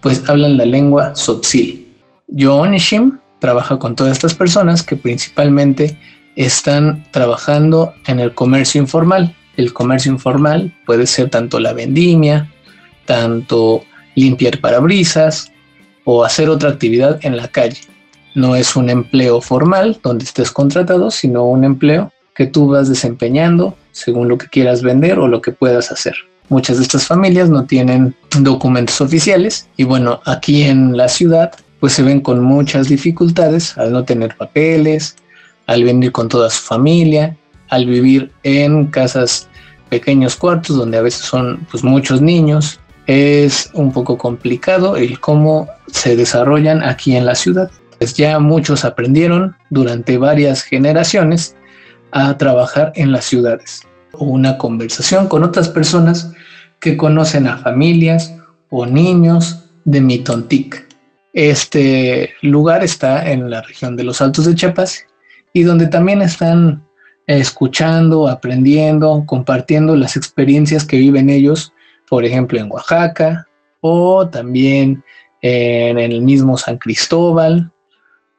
pues 0.00 0.28
hablan 0.28 0.56
la 0.56 0.64
lengua 0.64 1.12
Tzotzil. 1.12 1.86
Yo 2.28 2.56
Onishim 2.56 3.18
trabaja 3.38 3.78
con 3.78 3.94
todas 3.94 4.12
estas 4.12 4.34
personas 4.34 4.82
que 4.82 4.96
principalmente 4.96 5.98
están 6.36 7.04
trabajando 7.10 7.94
en 8.06 8.20
el 8.20 8.34
comercio 8.34 8.80
informal. 8.80 9.34
El 9.56 9.72
comercio 9.72 10.10
informal 10.10 10.74
puede 10.86 11.06
ser 11.06 11.28
tanto 11.28 11.60
la 11.60 11.72
vendimia, 11.72 12.50
tanto 13.04 13.84
limpiar 14.14 14.60
parabrisas 14.60 15.52
o 16.04 16.24
hacer 16.24 16.48
otra 16.48 16.70
actividad 16.70 17.18
en 17.22 17.36
la 17.36 17.48
calle. 17.48 17.80
No 18.34 18.56
es 18.56 18.76
un 18.76 18.88
empleo 18.88 19.40
formal 19.40 20.00
donde 20.02 20.24
estés 20.24 20.50
contratado, 20.50 21.10
sino 21.10 21.44
un 21.44 21.64
empleo 21.64 22.12
que 22.34 22.46
tú 22.46 22.68
vas 22.68 22.88
desempeñando 22.88 23.76
según 23.92 24.28
lo 24.28 24.38
que 24.38 24.48
quieras 24.48 24.82
vender 24.82 25.18
o 25.18 25.28
lo 25.28 25.40
que 25.42 25.52
puedas 25.52 25.92
hacer. 25.92 26.14
Muchas 26.48 26.78
de 26.78 26.82
estas 26.82 27.06
familias 27.06 27.48
no 27.50 27.64
tienen 27.64 28.14
documentos 28.40 29.00
oficiales 29.00 29.68
y 29.76 29.84
bueno, 29.84 30.20
aquí 30.26 30.64
en 30.64 30.96
la 30.96 31.08
ciudad 31.08 31.52
pues 31.80 31.94
se 31.94 32.02
ven 32.02 32.20
con 32.20 32.42
muchas 32.42 32.88
dificultades 32.88 33.76
al 33.76 33.92
no 33.92 34.04
tener 34.04 34.36
papeles, 34.36 35.16
al 35.66 35.84
venir 35.84 36.12
con 36.12 36.28
toda 36.28 36.48
su 36.50 36.62
familia, 36.62 37.36
al 37.70 37.86
vivir 37.86 38.30
en 38.42 38.86
casas 38.86 39.48
pequeños 39.88 40.36
cuartos 40.36 40.76
donde 40.76 40.98
a 40.98 41.02
veces 41.02 41.22
son 41.22 41.66
pues 41.70 41.82
muchos 41.82 42.20
niños. 42.20 42.78
Es 43.06 43.70
un 43.74 43.92
poco 43.92 44.16
complicado 44.16 44.96
el 44.96 45.18
cómo 45.18 45.68
se 45.90 46.16
desarrollan 46.16 46.82
aquí 46.82 47.16
en 47.16 47.26
la 47.26 47.34
ciudad. 47.34 47.70
Pues 47.98 48.14
ya 48.14 48.38
muchos 48.38 48.84
aprendieron 48.84 49.56
durante 49.70 50.18
varias 50.18 50.62
generaciones 50.62 51.56
a 52.12 52.36
trabajar 52.38 52.92
en 52.94 53.10
las 53.10 53.24
ciudades 53.24 53.82
o 54.12 54.24
una 54.24 54.58
conversación 54.58 55.26
con 55.26 55.42
otras 55.42 55.68
personas 55.68 56.32
que 56.80 56.96
conocen 56.96 57.46
a 57.46 57.58
familias 57.58 58.34
o 58.70 58.86
niños 58.86 59.64
de 59.84 60.00
Mitontic. 60.00 60.86
Este 61.32 62.34
lugar 62.42 62.84
está 62.84 63.30
en 63.30 63.50
la 63.50 63.62
región 63.62 63.96
de 63.96 64.04
los 64.04 64.20
Altos 64.20 64.44
de 64.44 64.54
Chiapas 64.54 65.06
y 65.52 65.62
donde 65.62 65.86
también 65.86 66.22
están 66.22 66.86
escuchando, 67.26 68.28
aprendiendo, 68.28 69.24
compartiendo 69.26 69.96
las 69.96 70.16
experiencias 70.16 70.84
que 70.84 70.98
viven 70.98 71.30
ellos, 71.30 71.72
por 72.08 72.24
ejemplo, 72.24 72.58
en 72.58 72.70
Oaxaca 72.70 73.46
o 73.80 74.28
también 74.28 75.02
en 75.40 75.98
el 75.98 76.22
mismo 76.22 76.56
San 76.58 76.78
Cristóbal 76.78 77.71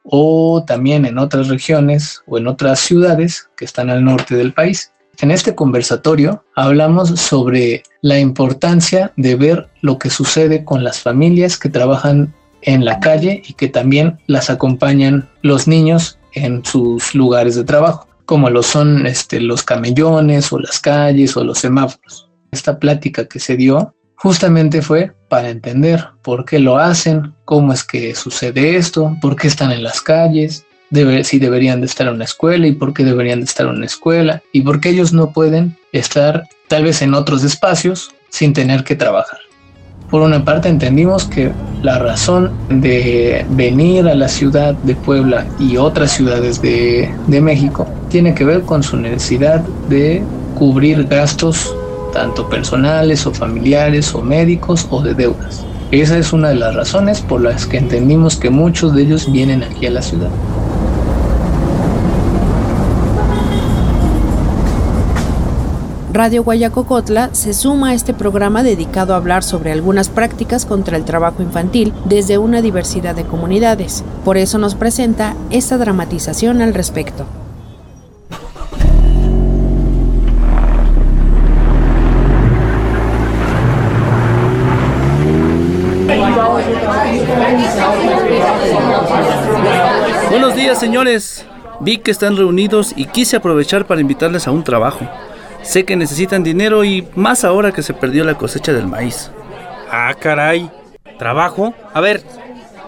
o 0.04 0.62
también 0.66 1.06
en 1.06 1.18
otras 1.18 1.48
regiones 1.48 2.22
o 2.26 2.38
en 2.38 2.46
otras 2.46 2.78
ciudades 2.80 3.48
que 3.56 3.64
están 3.64 3.90
al 3.90 4.04
norte 4.04 4.36
del 4.36 4.52
país. 4.52 4.92
En 5.20 5.30
este 5.30 5.54
conversatorio 5.54 6.44
hablamos 6.54 7.08
sobre 7.20 7.82
la 8.02 8.18
importancia 8.18 9.12
de 9.16 9.36
ver 9.36 9.68
lo 9.80 9.98
que 9.98 10.10
sucede 10.10 10.64
con 10.64 10.84
las 10.84 11.00
familias 11.00 11.56
que 11.56 11.68
trabajan 11.68 12.34
en 12.62 12.84
la 12.84 13.00
calle 13.00 13.42
y 13.46 13.54
que 13.54 13.68
también 13.68 14.18
las 14.26 14.50
acompañan 14.50 15.28
los 15.42 15.68
niños 15.68 16.18
en 16.32 16.64
sus 16.64 17.14
lugares 17.14 17.54
de 17.54 17.64
trabajo, 17.64 18.08
como 18.24 18.50
lo 18.50 18.62
son 18.62 19.06
este, 19.06 19.40
los 19.40 19.62
camellones 19.62 20.52
o 20.52 20.58
las 20.58 20.80
calles 20.80 21.36
o 21.36 21.44
los 21.44 21.58
semáforos. 21.58 22.28
Esta 22.50 22.78
plática 22.78 23.26
que 23.26 23.38
se 23.38 23.56
dio 23.56 23.93
justamente 24.24 24.80
fue 24.80 25.12
para 25.28 25.50
entender 25.50 26.02
por 26.22 26.46
qué 26.46 26.58
lo 26.58 26.78
hacen, 26.78 27.34
cómo 27.44 27.74
es 27.74 27.84
que 27.84 28.14
sucede 28.14 28.76
esto, 28.76 29.14
por 29.20 29.36
qué 29.36 29.48
están 29.48 29.70
en 29.70 29.82
las 29.82 30.00
calles, 30.00 30.64
si 31.24 31.38
deberían 31.38 31.82
de 31.82 31.86
estar 31.86 32.06
en 32.06 32.14
una 32.14 32.24
escuela 32.24 32.66
y 32.66 32.72
por 32.72 32.94
qué 32.94 33.04
deberían 33.04 33.40
de 33.40 33.44
estar 33.44 33.66
en 33.66 33.74
una 33.74 33.84
escuela 33.84 34.42
y 34.50 34.62
por 34.62 34.80
qué 34.80 34.88
ellos 34.88 35.12
no 35.12 35.30
pueden 35.32 35.76
estar 35.92 36.44
tal 36.68 36.84
vez 36.84 37.02
en 37.02 37.12
otros 37.12 37.44
espacios 37.44 38.12
sin 38.30 38.54
tener 38.54 38.82
que 38.82 38.96
trabajar. 38.96 39.40
Por 40.08 40.22
una 40.22 40.42
parte 40.42 40.70
entendimos 40.70 41.26
que 41.26 41.52
la 41.82 41.98
razón 41.98 42.50
de 42.70 43.44
venir 43.50 44.08
a 44.08 44.14
la 44.14 44.28
ciudad 44.28 44.72
de 44.72 44.94
Puebla 44.94 45.44
y 45.58 45.76
otras 45.76 46.12
ciudades 46.12 46.62
de, 46.62 47.14
de 47.26 47.40
México 47.42 47.86
tiene 48.08 48.34
que 48.34 48.46
ver 48.46 48.62
con 48.62 48.82
su 48.82 48.96
necesidad 48.96 49.60
de 49.90 50.22
cubrir 50.54 51.04
gastos 51.08 51.76
tanto 52.14 52.48
personales 52.48 53.26
o 53.26 53.32
familiares 53.34 54.14
o 54.14 54.22
médicos 54.22 54.86
o 54.88 55.02
de 55.02 55.14
deudas. 55.14 55.64
Esa 55.90 56.16
es 56.16 56.32
una 56.32 56.48
de 56.48 56.54
las 56.54 56.74
razones 56.74 57.20
por 57.20 57.42
las 57.42 57.66
que 57.66 57.76
entendimos 57.76 58.36
que 58.36 58.50
muchos 58.50 58.94
de 58.94 59.02
ellos 59.02 59.30
vienen 59.30 59.62
aquí 59.64 59.86
a 59.86 59.90
la 59.90 60.00
ciudad. 60.00 60.30
Radio 66.12 66.44
Guayacocotla 66.44 67.30
se 67.32 67.52
suma 67.52 67.88
a 67.88 67.94
este 67.94 68.14
programa 68.14 68.62
dedicado 68.62 69.14
a 69.14 69.16
hablar 69.16 69.42
sobre 69.42 69.72
algunas 69.72 70.08
prácticas 70.08 70.64
contra 70.64 70.96
el 70.96 71.04
trabajo 71.04 71.42
infantil 71.42 71.92
desde 72.04 72.38
una 72.38 72.62
diversidad 72.62 73.16
de 73.16 73.24
comunidades. 73.24 74.04
Por 74.24 74.36
eso 74.36 74.58
nos 74.58 74.76
presenta 74.76 75.34
esta 75.50 75.76
dramatización 75.76 76.62
al 76.62 76.72
respecto. 76.72 77.26
Buenos 90.30 90.54
días, 90.56 90.73
señores. 90.84 91.46
Vi 91.80 91.98
que 91.98 92.10
están 92.10 92.36
reunidos 92.36 92.92
y 92.94 93.06
quise 93.06 93.36
aprovechar 93.36 93.86
para 93.86 94.02
invitarles 94.02 94.46
a 94.46 94.50
un 94.50 94.64
trabajo. 94.64 95.08
Sé 95.62 95.84
que 95.84 95.96
necesitan 95.96 96.44
dinero 96.44 96.84
y 96.84 97.08
más 97.16 97.42
ahora 97.42 97.72
que 97.72 97.82
se 97.82 97.94
perdió 97.94 98.22
la 98.24 98.34
cosecha 98.34 98.72
del 98.72 98.86
maíz. 98.86 99.30
Ah, 99.90 100.12
caray. 100.20 100.70
¿Trabajo? 101.18 101.74
A 101.94 102.00
ver, 102.02 102.22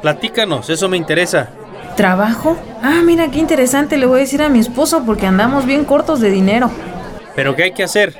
platícanos, 0.02 0.68
eso 0.68 0.88
me 0.90 0.98
interesa. 0.98 1.48
¿Trabajo? 1.96 2.59
Ah, 2.82 3.00
mira 3.02 3.30
qué 3.30 3.38
interesante, 3.38 3.96
le 3.96 4.04
voy 4.04 4.18
a 4.18 4.20
decir 4.20 4.42
a 4.42 4.50
mi 4.50 4.59
esposo 4.59 5.02
porque 5.06 5.26
andamos 5.26 5.64
bien 5.64 5.85
cortos 5.85 6.20
de 6.20 6.30
dinero. 6.30 6.70
¿Pero 7.35 7.56
qué 7.56 7.64
hay 7.64 7.72
que 7.72 7.85
hacer? 7.85 8.14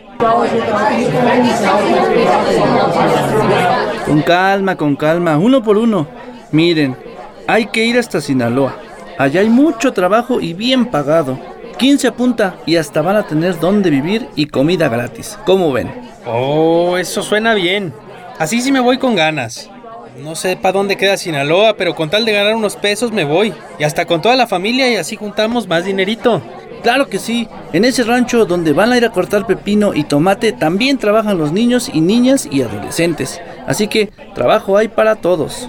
Con 4.07 4.23
calma, 4.23 4.77
con 4.77 4.97
calma, 4.97 5.37
uno 5.37 5.63
por 5.63 5.77
uno. 5.77 6.07
Miren, 6.51 6.97
hay 7.47 7.67
que 7.67 7.85
ir 7.85 7.99
hasta 7.99 8.23
Sinaloa. 8.23 8.86
Allá 9.19 9.41
hay 9.41 9.49
mucho 9.49 9.93
trabajo 9.93 10.41
y 10.41 10.53
bien 10.53 10.87
pagado. 10.87 11.39
15 11.79 12.09
apunta 12.09 12.57
y 12.67 12.77
hasta 12.77 13.03
van 13.03 13.17
a 13.17 13.27
tener 13.27 13.59
dónde 13.59 13.91
vivir 13.91 14.29
y 14.35 14.47
comida 14.47 14.89
gratis. 14.89 15.39
¿Cómo 15.45 15.73
ven? 15.73 15.91
Oh, 16.27 16.97
eso 16.97 17.23
suena 17.23 17.55
bien. 17.55 17.93
Así 18.39 18.61
sí 18.61 18.73
me 18.73 18.81
voy 18.81 18.99
con 18.99 19.15
ganas. 19.15 19.71
No 20.23 20.35
sé 20.35 20.57
para 20.57 20.73
dónde 20.73 20.97
queda 20.97 21.17
Sinaloa, 21.17 21.77
pero 21.77 21.95
con 21.95 22.09
tal 22.09 22.25
de 22.25 22.33
ganar 22.33 22.55
unos 22.55 22.77
pesos 22.77 23.13
me 23.13 23.25
voy. 23.25 23.53
Y 23.79 23.85
hasta 23.85 24.07
con 24.07 24.23
toda 24.23 24.37
la 24.37 24.47
familia 24.47 24.91
y 24.91 24.97
así 24.97 25.17
juntamos 25.17 25.69
más 25.69 25.85
dinerito. 25.85 26.43
Claro 26.83 27.09
que 27.09 27.19
sí. 27.19 27.49
En 27.73 27.85
ese 27.85 28.05
rancho 28.05 28.47
donde 28.47 28.73
van 28.73 28.93
a 28.93 28.97
ir 28.97 29.05
a 29.05 29.13
cortar 29.13 29.47
pepino 29.47 29.93
y 29.95 30.05
tomate 30.05 30.53
también 30.53 30.99
trabajan 30.99 31.37
los 31.37 31.53
niños 31.53 31.91
y 31.93 32.01
niñas 32.01 32.49
y 32.51 32.63
adolescentes. 32.63 33.41
Así 33.67 33.89
que 33.89 34.11
trabajo 34.35 34.77
hay 34.77 34.89
para 34.89 35.17
todos. 35.17 35.69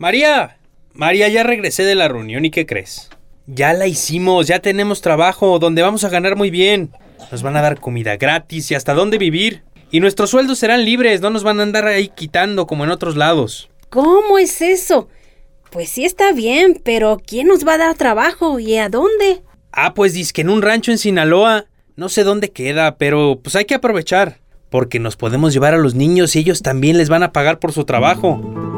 María, 0.00 0.56
María, 0.94 1.28
ya 1.28 1.42
regresé 1.42 1.82
de 1.82 1.94
la 1.94 2.08
reunión 2.08 2.46
y 2.46 2.50
¿qué 2.50 2.64
crees? 2.64 3.10
Ya 3.46 3.74
la 3.74 3.86
hicimos, 3.86 4.46
ya 4.46 4.60
tenemos 4.60 5.02
trabajo 5.02 5.58
donde 5.58 5.82
vamos 5.82 6.04
a 6.04 6.08
ganar 6.08 6.36
muy 6.36 6.48
bien. 6.48 6.90
Nos 7.30 7.42
van 7.42 7.54
a 7.54 7.60
dar 7.60 7.78
comida 7.78 8.16
gratis 8.16 8.70
y 8.70 8.74
hasta 8.74 8.94
dónde 8.94 9.18
vivir. 9.18 9.62
Y 9.90 10.00
nuestros 10.00 10.30
sueldos 10.30 10.58
serán 10.58 10.86
libres, 10.86 11.20
no 11.20 11.28
nos 11.28 11.44
van 11.44 11.60
a 11.60 11.64
andar 11.64 11.86
ahí 11.86 12.08
quitando 12.08 12.66
como 12.66 12.84
en 12.84 12.92
otros 12.92 13.14
lados. 13.14 13.68
¿Cómo 13.90 14.38
es 14.38 14.62
eso? 14.62 15.08
Pues 15.70 15.90
sí 15.90 16.06
está 16.06 16.32
bien, 16.32 16.80
pero 16.82 17.20
¿quién 17.22 17.48
nos 17.48 17.68
va 17.68 17.74
a 17.74 17.78
dar 17.78 17.94
trabajo 17.94 18.58
y 18.58 18.78
a 18.78 18.88
dónde? 18.88 19.42
Ah, 19.70 19.92
pues 19.92 20.32
que 20.32 20.40
en 20.40 20.48
un 20.48 20.62
rancho 20.62 20.92
en 20.92 20.98
Sinaloa. 20.98 21.66
No 21.96 22.08
sé 22.08 22.24
dónde 22.24 22.48
queda, 22.48 22.96
pero 22.96 23.38
pues 23.42 23.54
hay 23.54 23.66
que 23.66 23.74
aprovechar. 23.74 24.38
Porque 24.70 24.98
nos 24.98 25.16
podemos 25.16 25.52
llevar 25.52 25.74
a 25.74 25.78
los 25.78 25.94
niños 25.94 26.36
y 26.36 26.38
ellos 26.38 26.62
también 26.62 26.96
les 26.96 27.10
van 27.10 27.22
a 27.22 27.32
pagar 27.32 27.58
por 27.58 27.74
su 27.74 27.84
trabajo. 27.84 28.69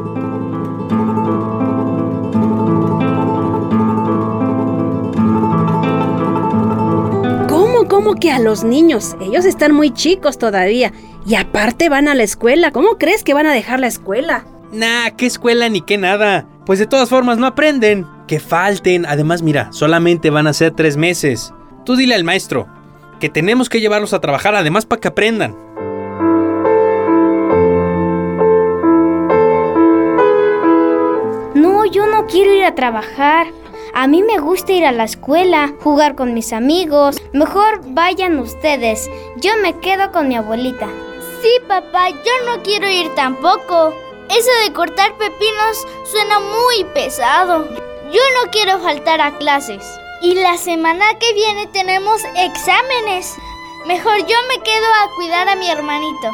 ¿Cómo 7.93 8.15
que 8.15 8.31
a 8.31 8.39
los 8.39 8.65
niños? 8.65 9.17
Ellos 9.21 9.45
están 9.45 9.75
muy 9.75 9.91
chicos 9.91 10.39
todavía. 10.39 10.95
Y 11.27 11.35
aparte 11.35 11.91
van 11.91 12.09
a 12.09 12.15
la 12.15 12.23
escuela. 12.23 12.71
¿Cómo 12.71 12.97
crees 12.97 13.23
que 13.23 13.35
van 13.35 13.45
a 13.45 13.53
dejar 13.53 13.81
la 13.81 13.87
escuela? 13.87 14.47
Nah, 14.73 15.11
qué 15.11 15.27
escuela 15.27 15.69
ni 15.69 15.83
qué 15.83 15.99
nada. 15.99 16.47
Pues 16.65 16.79
de 16.79 16.87
todas 16.87 17.11
formas 17.11 17.37
no 17.37 17.47
aprenden. 17.47 18.07
Que 18.27 18.41
falten. 18.41 19.05
Además, 19.05 19.43
mira, 19.43 19.71
solamente 19.75 20.31
van 20.31 20.47
a 20.47 20.55
ser 20.55 20.71
tres 20.71 20.97
meses. 20.97 21.53
Tú 21.85 21.95
dile 21.95 22.15
al 22.15 22.25
maestro 22.25 22.67
que 23.21 23.29
tenemos 23.29 23.69
que 23.69 23.83
llevarlos 23.83 24.15
a 24.15 24.21
trabajar 24.21 24.55
además 24.55 24.87
para 24.87 25.01
que 25.03 25.09
aprendan. 25.09 25.55
No, 31.55 31.85
yo 31.85 32.07
no 32.07 32.25
quiero 32.27 32.55
ir 32.55 32.65
a 32.65 32.75
trabajar. 32.75 33.49
A 33.95 34.07
mí 34.07 34.23
me 34.23 34.39
gusta 34.39 34.73
ir 34.73 34.87
a 34.87 34.93
la 34.93 35.05
escuela, 35.05 35.75
jugar 35.83 36.15
con 36.15 36.33
mis 36.33 36.55
amigos. 36.55 37.21
Mejor 37.35 37.83
vayan 37.89 38.39
ustedes. 38.39 39.11
Yo 39.37 39.51
me 39.61 39.79
quedo 39.81 40.11
con 40.13 40.29
mi 40.29 40.37
abuelita. 40.37 40.89
Sí, 41.43 41.51
papá, 41.69 42.09
yo 42.09 42.33
no 42.47 42.63
quiero 42.63 42.89
ir 42.89 43.15
tampoco. 43.15 43.93
Eso 44.31 44.51
de 44.65 44.73
cortar 44.73 45.13
pepinos 45.19 45.87
suena 46.11 46.41
muy 46.41 46.85
pesado. 46.95 47.69
Yo 48.11 48.21
no 48.43 48.51
quiero 48.51 48.79
faltar 48.79 49.21
a 49.21 49.37
clases. 49.37 49.85
Y 50.23 50.37
la 50.37 50.57
semana 50.57 51.19
que 51.19 51.35
viene 51.35 51.67
tenemos 51.67 52.23
exámenes. 52.37 53.37
Mejor 53.87 54.21
yo 54.21 54.37
me 54.49 54.63
quedo 54.63 54.87
a 54.87 55.15
cuidar 55.17 55.49
a 55.51 55.57
mi 55.57 55.69
hermanito. 55.69 56.31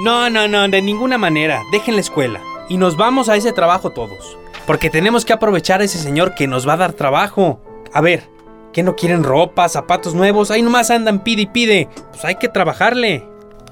No, 0.00 0.28
no, 0.28 0.48
no, 0.48 0.66
de 0.68 0.82
ninguna 0.82 1.18
manera. 1.18 1.62
Dejen 1.70 1.94
la 1.94 2.00
escuela. 2.00 2.42
Y 2.68 2.78
nos 2.78 2.96
vamos 2.96 3.28
a 3.28 3.36
ese 3.36 3.52
trabajo 3.52 3.90
todos. 3.90 4.36
Porque 4.66 4.90
tenemos 4.90 5.24
que 5.24 5.32
aprovechar 5.32 5.80
a 5.80 5.84
ese 5.84 5.98
señor 5.98 6.34
que 6.34 6.46
nos 6.46 6.68
va 6.68 6.74
a 6.74 6.78
dar 6.78 6.92
trabajo. 6.92 7.60
A 7.92 8.00
ver, 8.00 8.28
¿qué 8.72 8.82
no 8.82 8.96
quieren 8.96 9.22
ropa, 9.22 9.68
zapatos 9.68 10.14
nuevos? 10.14 10.50
Ahí 10.50 10.62
nomás 10.62 10.90
andan 10.90 11.22
pide 11.22 11.42
y 11.42 11.46
pide. 11.46 11.88
Pues 12.10 12.24
hay 12.24 12.34
que 12.36 12.48
trabajarle. 12.48 13.24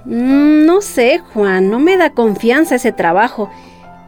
Mm, 0.04 0.66
no 0.66 0.80
sé, 0.80 1.18
Juan, 1.32 1.70
no 1.70 1.78
me 1.78 1.96
da 1.96 2.10
confianza 2.10 2.76
ese 2.76 2.92
trabajo. 2.92 3.50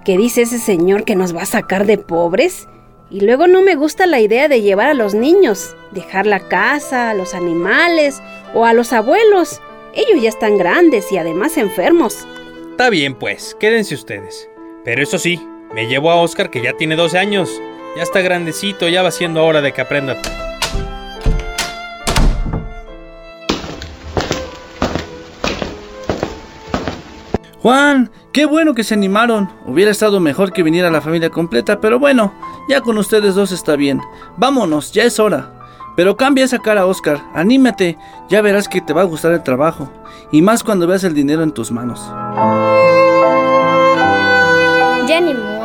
¿Qué 0.05 0.17
dice 0.17 0.43
ese 0.43 0.59
señor 0.59 1.05
que 1.05 1.17
nos 1.17 1.35
va 1.35 1.43
a 1.43 1.47
sacar 1.47 1.87
de 1.87 1.99
pobres? 1.99 2.69
Y 3.11 3.21
luego 3.21 3.47
no 3.47 3.63
me 3.63 3.75
gusta 3.75 4.07
la 4.07 4.21
idea 4.21 4.49
de 4.49 4.63
llevar 4.63 4.89
a 4.89 4.95
los 4.95 5.15
niños, 5.15 5.77
dejar 5.93 6.27
la 6.27 6.41
casa, 6.41 7.11
a 7.11 7.15
los 7.15 7.35
animales 7.35 8.23
o 8.55 8.65
a 8.65 8.73
los 8.73 8.93
abuelos. 8.93 9.61
Ellos 9.95 10.23
ya 10.23 10.29
están 10.29 10.59
grandes 10.59 11.11
y 11.11 11.19
además 11.19 11.57
enfermos. 11.57 12.27
Está 12.71 12.91
bien, 12.91 13.15
pues, 13.15 13.57
quédense 13.59 13.95
ustedes. 13.95 14.49
Pero 14.85 15.03
eso 15.03 15.19
sí, 15.19 15.41
me 15.75 15.87
llevo 15.87 16.11
a 16.11 16.17
Oscar 16.17 16.51
que 16.51 16.63
ya 16.63 16.73
tiene 16.75 16.97
12 16.97 17.19
años. 17.19 17.51
Ya 17.97 18.03
está 18.03 18.21
grandecito, 18.21 18.89
ya 18.89 19.03
va 19.03 19.11
siendo 19.11 19.45
hora 19.45 19.63
de 19.63 19.73
que 19.73 19.81
aprenda. 19.81 20.17
Juan, 27.63 28.11
qué 28.33 28.47
bueno 28.47 28.75
que 28.75 28.85
se 28.85 28.95
animaron. 28.95 29.51
Hubiera 29.65 29.91
estado 29.91 30.21
mejor 30.21 30.53
que 30.53 30.63
viniera 30.63 30.91
la 30.91 31.01
familia 31.01 31.31
completa, 31.31 31.81
pero 31.81 31.99
bueno, 31.99 32.33
ya 32.69 32.81
con 32.81 32.97
ustedes 32.99 33.35
dos 33.35 33.51
está 33.51 33.77
bien. 33.77 34.01
Vámonos, 34.37 34.93
ya 34.93 35.05
es 35.05 35.19
hora. 35.19 35.53
Pero 35.97 36.17
cambia 36.17 36.45
esa 36.45 36.59
cara, 36.59 36.87
Oscar. 36.87 37.23
Anímate, 37.35 37.99
ya 38.29 38.43
verás 38.43 38.69
que 38.69 38.83
te 38.83 38.93
va 38.93 39.01
a 39.01 39.05
gustar 39.05 39.33
el 39.33 39.43
trabajo. 39.43 39.91
Y 40.31 40.43
más 40.43 40.63
cuando 40.63 40.87
veas 40.87 41.05
el 41.05 41.15
dinero 41.15 41.43
en 41.43 41.53
tus 41.53 41.73
manos. 41.73 42.01
Ya. 45.09 45.56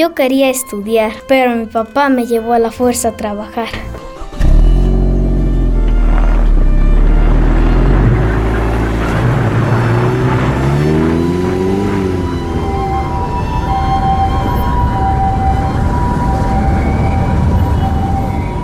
Yo 0.00 0.14
quería 0.14 0.48
estudiar, 0.48 1.12
pero 1.28 1.54
mi 1.54 1.66
papá 1.66 2.08
me 2.08 2.24
llevó 2.24 2.54
a 2.54 2.58
la 2.58 2.70
fuerza 2.70 3.08
a 3.08 3.16
trabajar. 3.18 3.68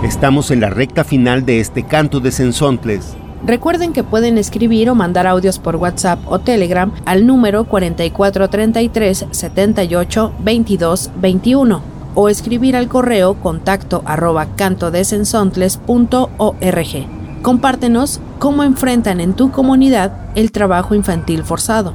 Estamos 0.03 0.49
en 0.49 0.61
la 0.61 0.71
recta 0.71 1.03
final 1.03 1.45
de 1.45 1.59
este 1.59 1.83
canto 1.83 2.19
de 2.19 2.31
Sensontles. 2.31 3.15
Recuerden 3.45 3.93
que 3.93 4.03
pueden 4.03 4.37
escribir 4.37 4.89
o 4.89 4.95
mandar 4.95 5.27
audios 5.27 5.59
por 5.59 5.75
WhatsApp 5.75 6.19
o 6.25 6.39
Telegram 6.39 6.91
al 7.05 7.27
número 7.27 7.65
4433 7.65 9.27
78 9.29 10.33
22 10.39 11.11
21 11.21 11.81
o 12.15 12.29
escribir 12.29 12.75
al 12.75 12.87
correo 12.87 13.35
contacto 13.35 14.01
arroba 14.05 14.47
cantodesensontles.org. 14.55 17.41
Compártenos 17.43 18.19
cómo 18.39 18.63
enfrentan 18.63 19.21
en 19.21 19.33
tu 19.33 19.51
comunidad 19.51 20.13
el 20.33 20.51
trabajo 20.51 20.95
infantil 20.95 21.43
forzado. 21.43 21.93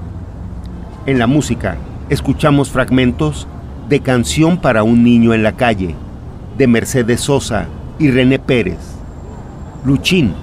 En 1.06 1.18
la 1.18 1.26
música, 1.26 1.76
escuchamos 2.08 2.70
fragmentos 2.70 3.48
de 3.88 3.98
Canción 3.98 4.58
para 4.58 4.84
un 4.84 5.02
niño 5.02 5.34
en 5.34 5.42
la 5.42 5.52
calle, 5.52 5.96
de 6.56 6.68
Mercedes 6.68 7.22
Sosa 7.22 7.66
y 7.98 8.12
René 8.12 8.38
Pérez, 8.38 8.78
Luchín, 9.84 10.34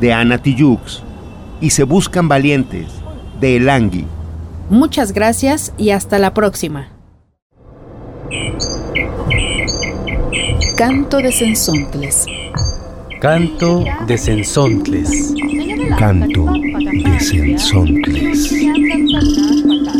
de 0.00 0.12
Ana 0.12 0.38
Tijux, 0.38 1.02
y 1.60 1.70
Se 1.70 1.84
Buscan 1.84 2.28
Valientes, 2.28 2.88
de 3.40 3.56
Elangui. 3.56 4.06
Muchas 4.70 5.12
gracias 5.12 5.72
y 5.76 5.90
hasta 5.90 6.18
la 6.18 6.34
próxima. 6.34 6.88
Canto 10.76 11.18
de 11.18 11.30
Sensontles. 11.30 12.26
Canto 13.20 13.84
de 14.06 14.18
Sensontles. 14.18 15.34
Canto 15.98 16.46
de 16.52 17.20
Sensontles. 17.20 18.52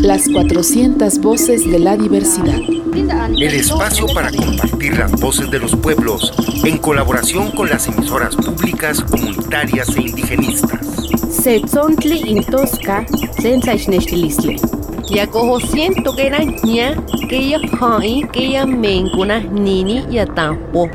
Las 0.02 0.28
400 0.28 1.18
voces 1.20 1.70
de 1.70 1.78
la 1.78 1.96
diversidad. 1.96 2.58
El 3.38 3.54
espacio 3.54 4.06
para 4.12 4.30
compartir 4.32 4.98
las 4.98 5.12
voces 5.12 5.50
de 5.50 5.58
los 5.58 5.76
pueblos 5.76 6.32
en 6.64 6.78
colaboración 6.78 7.50
con 7.50 7.68
las 7.68 7.86
emisoras 7.88 8.34
públicas, 8.36 9.02
comunitarias 9.02 9.88
e 9.96 10.00
indigenistas. 10.00 10.80
Setzontli 11.30 12.30
intosca 12.30 13.04
sensaixnextilistle. 13.38 14.56
Yakoho 15.10 15.60
siento 15.60 16.16
que 16.16 16.26
era 16.26 16.38
ña 16.38 16.96
que 17.28 17.50
ya 17.50 17.58
hai 17.80 18.24
que 18.32 18.50
ya 18.52 18.64
mencuna 18.64 19.40
nini 19.40 20.06
ya 20.10 20.24
tampo. 20.24 20.88